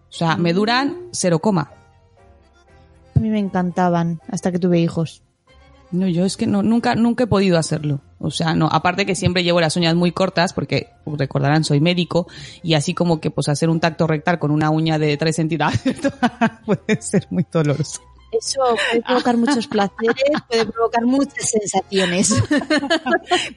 [0.09, 1.71] O sea, me duran cero coma.
[3.15, 5.21] A mí me encantaban hasta que tuve hijos.
[5.91, 8.01] No, yo es que no, nunca, nunca he podido hacerlo.
[8.17, 11.81] O sea, no, aparte que siempre llevo las uñas muy cortas, porque pues, recordarán, soy
[11.81, 12.27] médico,
[12.63, 16.13] y así como que pues hacer un tacto rectal con una uña de 3 centímetros
[16.65, 18.01] puede ser muy doloroso.
[18.37, 20.15] Eso puede provocar muchos placeres,
[20.47, 22.33] puede provocar muchas sensaciones.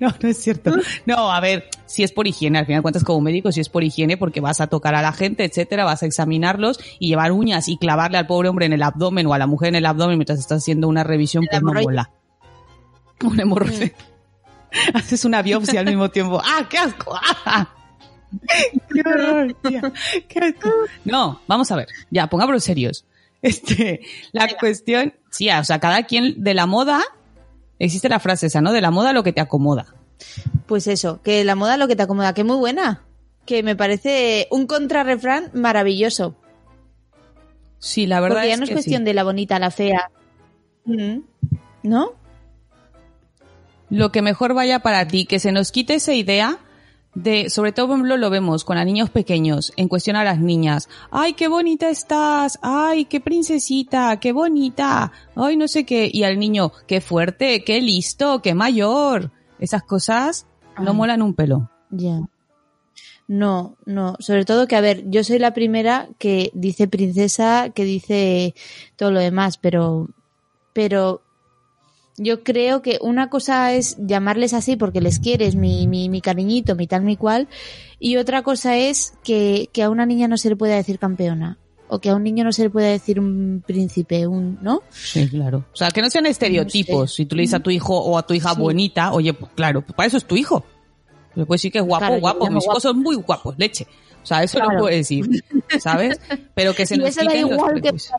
[0.01, 0.73] No, no es cierto.
[1.07, 3.85] No, a ver, si es por higiene, al final cuentas como médico, si es por
[3.85, 7.69] higiene, porque vas a tocar a la gente, etcétera, vas a examinarlos y llevar uñas
[7.69, 10.19] y clavarle al pobre hombre en el abdomen o a la mujer en el abdomen
[10.19, 12.11] mientras estás haciendo una revisión, pues no mola.
[13.25, 13.95] Un hemorroide.
[14.95, 16.41] Haces una biopsia al mismo tiempo.
[16.45, 17.15] ¡Ah, qué asco!
[17.45, 17.69] ¡Ah!
[18.93, 19.93] ¡Qué horror, tía!
[20.29, 20.71] ¡Qué asco!
[21.05, 21.89] No, vamos a ver.
[22.11, 23.07] Ya, pongámonos serios.
[23.47, 24.01] Este,
[24.33, 27.01] la cuestión, sí, o sea, cada quien de la moda,
[27.79, 28.73] existe la frase esa, ¿no?
[28.73, 29.95] De la moda lo que te acomoda.
[30.67, 33.05] Pues eso, que la moda lo que te acomoda, que muy buena.
[33.45, 36.35] Que me parece un contrarrefrán maravilloso.
[37.79, 39.05] Sí, la verdad Porque ya es no es que cuestión sí.
[39.05, 40.11] de la bonita, la fea.
[40.85, 41.19] Mm.
[41.85, 42.15] ¿No?
[43.91, 46.59] Lo que mejor vaya para ti, que se nos quite esa idea
[47.17, 50.39] de, sobre todo, por ejemplo, lo vemos con los niños pequeños, en cuestión a las
[50.39, 50.91] niñas.
[51.11, 52.59] Ay, qué bonita estás.
[52.61, 55.13] Ay, qué princesita, qué bonita.
[55.35, 56.11] Ay, no sé qué.
[56.13, 59.33] Y al niño, qué fuerte, qué listo, qué mayor.
[59.59, 60.47] Esas cosas
[60.79, 60.97] no Ay.
[60.97, 61.71] molan un pelo.
[61.89, 62.21] Ya.
[63.29, 64.17] No, no.
[64.19, 68.55] Sobre todo que, a ver, yo soy la primera que dice princesa, que dice
[68.95, 70.11] todo lo demás, pero,
[70.75, 71.23] pero
[72.17, 76.75] yo creo que una cosa es llamarles así porque les quieres, mi, mi, mi cariñito,
[76.75, 77.49] mi tal, mi cual,
[77.99, 81.59] y otra cosa es que, que a una niña no se le pueda decir campeona.
[81.89, 84.83] O que a un niño no se le pueda decir un príncipe, un, ¿no?
[84.91, 85.67] Sí, claro.
[85.73, 87.15] O sea, que no sean estereotipos.
[87.15, 88.61] Si tú le dices a tu hijo o a tu hija Sí.
[88.61, 90.65] bonita, oye, pues claro, pues para eso es tu hijo.
[91.37, 92.47] Le puedes decir que es guapo, Claro, guapo.
[92.51, 92.81] Mis hijos guapo.
[92.81, 93.87] son muy guapos, leche.
[94.21, 94.81] O sea, eso lo Claro.
[94.81, 95.29] puedes decir,
[95.79, 96.19] ¿sabes?
[96.57, 98.17] Pero que se Y nos eso da los igual que sea.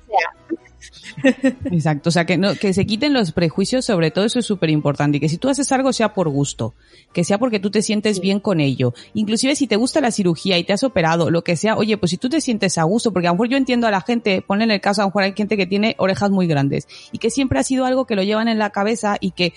[1.65, 4.69] Exacto, o sea, que, no, que se quiten los prejuicios, sobre todo eso es súper
[4.69, 5.17] importante.
[5.17, 6.73] Y que si tú haces algo sea por gusto,
[7.13, 8.93] que sea porque tú te sientes bien con ello.
[9.13, 12.11] Inclusive si te gusta la cirugía y te has operado, lo que sea, oye, pues
[12.11, 14.41] si tú te sientes a gusto, porque a lo mejor yo entiendo a la gente,
[14.41, 17.17] ponle en el caso, a lo mejor hay gente que tiene orejas muy grandes y
[17.17, 19.53] que siempre ha sido algo que lo llevan en la cabeza y que,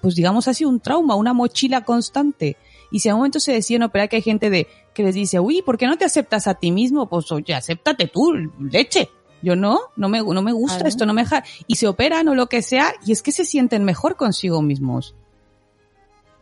[0.00, 2.56] pues digamos, ha sido un trauma, una mochila constante.
[2.90, 5.40] Y si a un momento se deciden operar, que hay gente de, que les dice,
[5.40, 7.08] uy, ¿por qué no te aceptas a ti mismo?
[7.08, 9.08] Pues oye, acéptate tú, leche.
[9.42, 11.42] Yo no, no me, no me gusta esto, no me deja.
[11.66, 15.14] Y se operan o lo que sea, y es que se sienten mejor consigo mismos.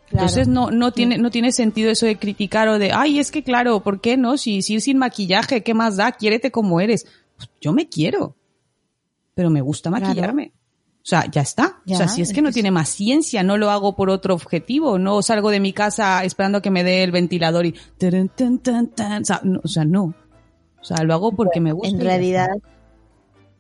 [0.09, 0.27] Claro.
[0.27, 3.43] Entonces no, no tiene, no tiene sentido eso de criticar o de, ay, es que
[3.45, 4.37] claro, ¿por qué no?
[4.37, 6.13] Si, si ir sin maquillaje, ¿qué más da?
[6.13, 7.07] Quiérete como eres.
[7.37, 8.35] Pues yo me quiero.
[9.35, 10.07] Pero me gusta Claro.
[10.07, 10.53] maquillarme.
[11.03, 11.79] O sea, ya está.
[11.79, 13.97] o Ya, sea, si es es que no que tiene más ciencia, no lo hago
[13.97, 17.65] por otro objetivo, no salgo de mi casa esperando a que me dé el ventilador
[17.65, 17.71] y.
[17.71, 20.13] O sea, no, o sea, no.
[20.81, 21.89] O sea, lo hago porque me gusta.
[21.89, 22.49] En realidad,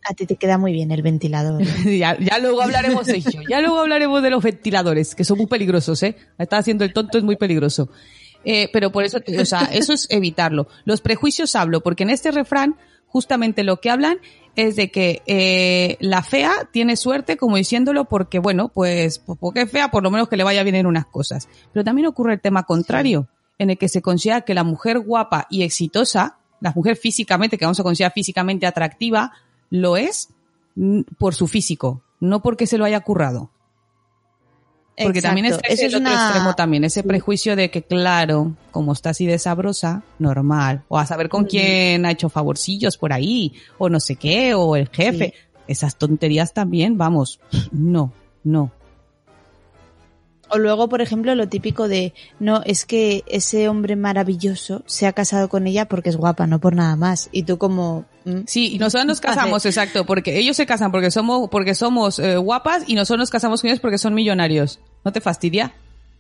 [0.08, 1.62] a ti te queda muy bien el ventilador.
[1.84, 3.42] ya, ya luego hablaremos de ello.
[3.48, 6.16] Ya luego hablaremos de los ventiladores, que son muy peligrosos, ¿eh?
[6.38, 7.88] Está haciendo el tonto, es muy peligroso.
[8.44, 10.68] Eh, pero por eso, o sea, eso es evitarlo.
[10.84, 12.76] Los prejuicios hablo, porque en este refrán,
[13.06, 14.18] justamente lo que hablan
[14.56, 19.70] es de que eh, la fea tiene suerte, como diciéndolo, porque bueno, pues, porque es
[19.70, 21.48] fea, por lo menos que le vaya bien en unas cosas.
[21.72, 23.28] Pero también ocurre el tema contrario,
[23.58, 27.64] en el que se considera que la mujer guapa y exitosa, la mujer físicamente, que
[27.64, 29.32] vamos a considerar físicamente atractiva,
[29.70, 30.28] lo es
[30.74, 33.50] mm, por su físico, no porque se lo haya currado.
[35.02, 35.68] Porque también Exacto.
[35.72, 39.38] Eso es otro una- extremo también, ese prejuicio de que, claro, como está así de
[39.38, 40.82] sabrosa, normal.
[40.88, 44.76] O a saber con quién ha hecho favorcillos por ahí, o no sé qué, o
[44.76, 45.32] el jefe.
[45.66, 47.40] Esas tonterías también, vamos,
[47.72, 48.12] no,
[48.44, 48.72] no.
[50.50, 55.12] O luego, por ejemplo, lo típico de, no, es que ese hombre maravilloso se ha
[55.12, 57.28] casado con ella porque es guapa, no por nada más.
[57.32, 58.04] Y tú como...
[58.24, 62.18] mm, Sí, y nosotros nos casamos, exacto, porque ellos se casan porque somos, porque somos
[62.18, 64.78] eh, guapas y nosotros nos casamos con ellos porque son millonarios.
[65.04, 65.72] ¿No te fastidia?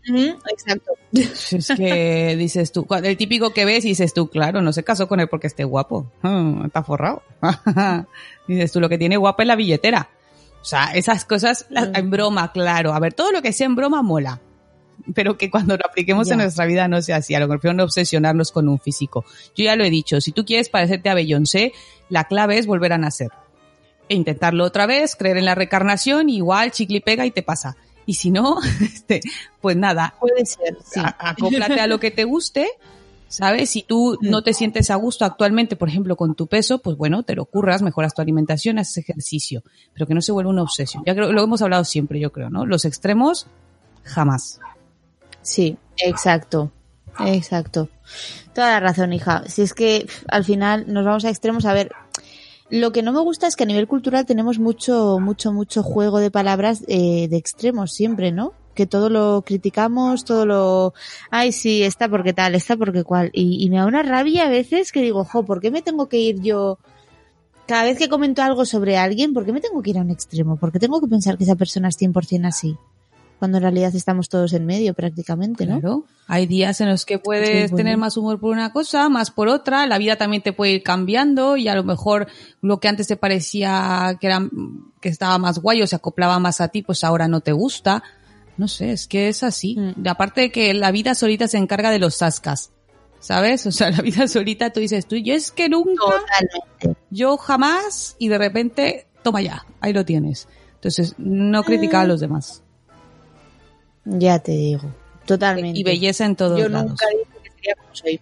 [0.08, 0.92] mm, Exacto.
[1.12, 5.06] Es que dices tú, el típico que ves y dices tú, claro, no se casó
[5.08, 6.06] con él porque esté guapo.
[6.22, 7.22] Ah, está forrado.
[8.48, 10.08] dices tú, lo que tiene guapa es la billetera.
[10.62, 12.92] O sea, esas cosas las- en broma, claro.
[12.92, 14.40] A ver, todo lo que sea en broma mola.
[15.14, 16.34] Pero que cuando lo apliquemos Ya.
[16.34, 17.34] en nuestra vida no sea así.
[17.34, 19.24] A lo mejor no obsesionarnos con un físico.
[19.56, 20.20] Yo ya lo he dicho.
[20.20, 21.72] Si tú quieres parecerte a Beyoncé,
[22.08, 23.28] la clave es volver a nacer.
[24.08, 27.76] E intentarlo otra vez, creer en la reencarnación, igual chicle y pega y te pasa.
[28.06, 29.20] Y si no, este,
[29.60, 30.98] pues nada, Puede ser, sí.
[31.00, 32.68] a- acóplate a lo que te guste,
[33.28, 33.70] ¿sabes?
[33.70, 37.22] Si tú no te sientes a gusto actualmente, por ejemplo, con tu peso, pues bueno,
[37.22, 39.62] te lo curras, mejoras tu alimentación, haces ejercicio,
[39.94, 41.04] pero que no se vuelva una obsesión.
[41.06, 42.66] Ya creo, lo hemos hablado siempre, yo creo, ¿no?
[42.66, 43.46] Los extremos,
[44.02, 44.58] jamás.
[45.50, 46.70] Sí, exacto.
[47.18, 47.88] Exacto.
[48.54, 49.42] Toda la razón, hija.
[49.48, 51.64] Si es que al final nos vamos a extremos.
[51.64, 51.90] A ver,
[52.70, 56.20] lo que no me gusta es que a nivel cultural tenemos mucho, mucho, mucho juego
[56.20, 58.52] de palabras eh, de extremos siempre, ¿no?
[58.76, 60.94] Que todo lo criticamos, todo lo...
[61.32, 63.30] Ay, sí, está porque tal, está porque cual.
[63.32, 66.08] Y, y me da una rabia a veces que digo, jo, ¿por qué me tengo
[66.08, 66.78] que ir yo...
[67.66, 70.10] Cada vez que comento algo sobre alguien, ¿por qué me tengo que ir a un
[70.10, 70.56] extremo?
[70.56, 72.76] ¿Por qué tengo que pensar que esa persona es 100% así?
[73.40, 75.80] Cuando en realidad estamos todos en medio prácticamente, ¿no?
[75.80, 76.04] Claro.
[76.28, 77.76] Hay días en los que puedes Sí, bueno.
[77.76, 79.86] tener más humor por una cosa, más por otra.
[79.86, 82.28] La vida también te puede ir cambiando y a lo mejor
[82.60, 84.46] lo que antes te parecía que era,
[85.00, 88.02] que estaba más guay o se acoplaba más a ti, pues ahora no te gusta.
[88.58, 89.74] No sé, es que es así.
[89.78, 90.06] Mm.
[90.06, 92.72] Aparte de que la vida solita se encarga de los sascas.
[93.20, 93.64] ¿Sabes?
[93.66, 97.00] O sea, la vida solita tú dices, tú, yo es que nunca, Totalmente.
[97.08, 100.46] yo jamás, y de repente, toma ya, ahí lo tienes.
[100.74, 102.62] Entonces, no criticar a los demás.
[104.04, 104.92] Ya te digo.
[105.26, 105.78] Totalmente.
[105.78, 106.90] Y belleza en todos Yo lados.
[106.90, 108.20] nunca dije que sería como soy.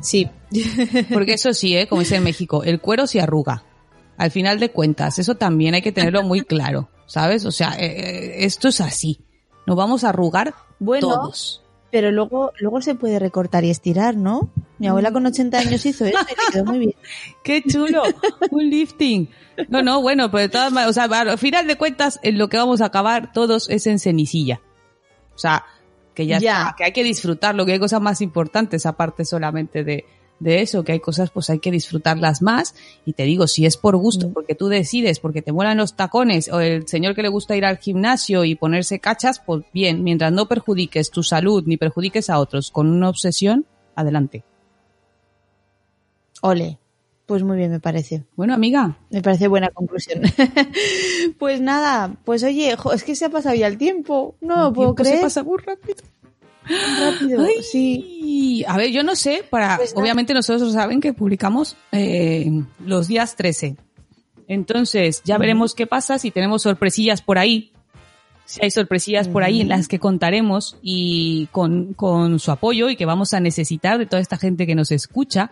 [0.00, 0.30] Sí.
[1.12, 1.86] Porque eso sí, ¿eh?
[1.88, 3.64] como dice en México, el cuero se arruga.
[4.16, 7.44] Al final de cuentas, eso también hay que tenerlo muy claro, ¿sabes?
[7.44, 9.20] O sea, eh, eh, esto es así.
[9.66, 11.62] Nos vamos a arrugar Bueno, todos.
[11.90, 14.50] pero luego, luego se puede recortar y estirar, ¿no?
[14.78, 16.94] Mi abuela con 80 años hizo eso y le quedó muy bien.
[17.44, 18.04] ¡Qué chulo!
[18.50, 19.28] Un lifting.
[19.68, 22.48] No, no, bueno, pero de todas maneras, o sea, al final de cuentas, en lo
[22.48, 24.60] que vamos a acabar todos es en cenicilla.
[25.36, 25.64] O sea,
[26.14, 26.58] que ya, Ya.
[26.62, 30.04] está, que hay que disfrutarlo, que hay cosas más importantes aparte solamente de,
[30.40, 32.74] de eso, que hay cosas pues hay que disfrutarlas más.
[33.04, 34.32] Y te digo, si es por gusto, Mm.
[34.32, 37.64] porque tú decides, porque te molan los tacones, o el señor que le gusta ir
[37.66, 42.38] al gimnasio y ponerse cachas, pues bien, mientras no perjudiques tu salud ni perjudiques a
[42.38, 44.42] otros con una obsesión, adelante.
[46.42, 46.78] Ole.
[47.26, 48.22] Pues muy bien, me parece.
[48.36, 50.22] Bueno, amiga, Me parece buena conclusión.
[51.38, 54.36] pues nada, pues oye, jo, es que se ha pasado ya el tiempo.
[54.40, 55.22] No lo puedo tiempo se creer.
[55.24, 55.96] pasa muy rápido.
[56.64, 57.44] rápido.
[57.44, 58.64] Ay, Sí.
[58.68, 62.48] A ver, yo no sé, para, Pues obviamente nosotros saben que publicamos eh,
[62.84, 63.76] los días 13.
[64.48, 67.72] Entonces, ya veremos qué pasa, si tenemos sorpresillas por ahí.
[68.44, 72.94] Si hay sorpresillas por ahí en las que contaremos y con, con su apoyo y
[72.94, 75.50] que vamos a necesitar de toda esta gente que nos escucha,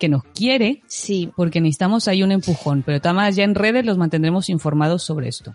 [0.00, 1.30] que nos quiere, Sí.
[1.36, 2.82] porque necesitamos ahí un empujón.
[2.84, 5.54] Pero maneras, ya en redes los mantendremos informados sobre esto.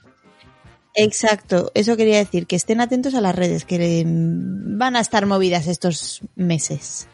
[0.94, 5.26] Exacto, eso quería decir, que estén atentos a las redes, que mm, van a estar
[5.26, 7.10] movidas estos meses.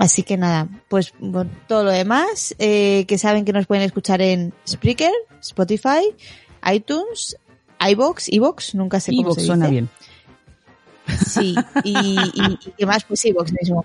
[0.00, 4.22] Así que nada, pues bueno, todo lo demás, eh, que saben que nos pueden escuchar
[4.22, 6.00] en Spreaker, Spotify,
[6.72, 7.36] iTunes,
[7.86, 9.46] iBox, iBox, nunca sé cómo se dice.
[9.46, 9.88] suena bien.
[11.28, 13.84] Sí, y, y, y qué más, pues iBox mismo.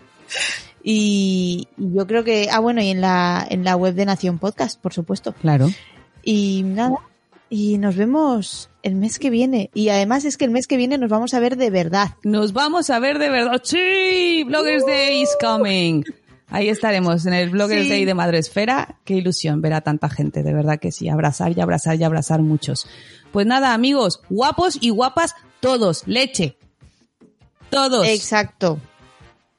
[0.87, 4.37] Y, y yo creo que, ah bueno, y en la, en la web de Nación
[4.37, 5.33] Podcast, por supuesto.
[5.33, 5.67] Claro.
[6.23, 6.97] Y nada,
[7.49, 9.71] y nos vemos el mes que viene.
[9.73, 12.09] Y además es que el mes que viene nos vamos a ver de verdad.
[12.23, 13.61] Nos vamos a ver de verdad.
[13.63, 16.03] Sí, Bloggers Day is coming.
[16.49, 17.89] Ahí estaremos en el Bloggers Sí.
[17.89, 18.99] Day de Madresfera.
[19.05, 21.09] Qué ilusión ver a tanta gente, de verdad que sí.
[21.09, 22.87] Abrazar y abrazar y abrazar muchos.
[23.31, 26.03] Pues nada, amigos, guapos y guapas todos.
[26.05, 26.57] Leche.
[27.71, 28.07] Todos.
[28.07, 28.79] Exacto.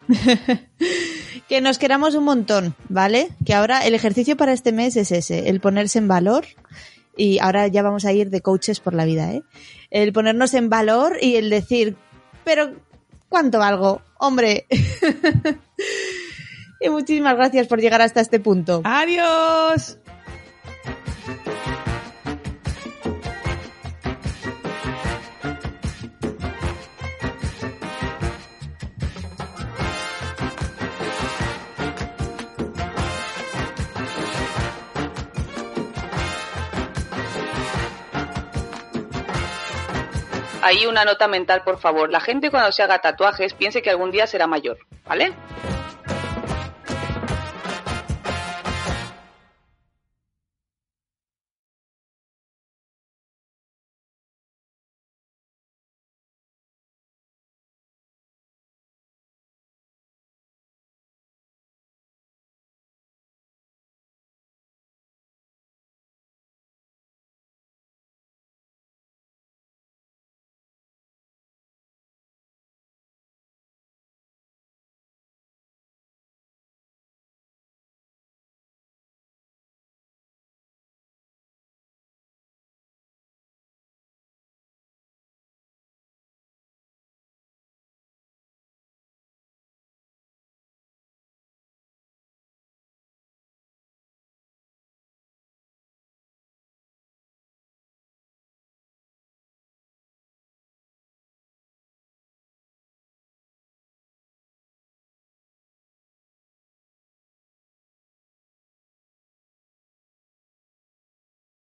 [1.48, 3.28] que nos queramos un montón, ¿vale?
[3.44, 6.44] Que ahora el ejercicio para este mes es ese, el ponerse en valor.
[7.16, 9.42] Y ahora ya vamos a ir de coaches por la vida, ¿eh?
[9.90, 11.96] El ponernos en valor y el decir,
[12.44, 12.74] pero
[13.28, 14.02] ¿cuánto valgo?
[14.18, 14.66] Hombre.
[16.80, 18.82] y muchísimas gracias por llegar hasta este punto.
[18.84, 19.98] Adiós.
[40.66, 42.10] Ahí una nota mental, por favor.
[42.10, 45.32] La gente cuando se haga tatuajes piense que algún día será mayor, ¿vale?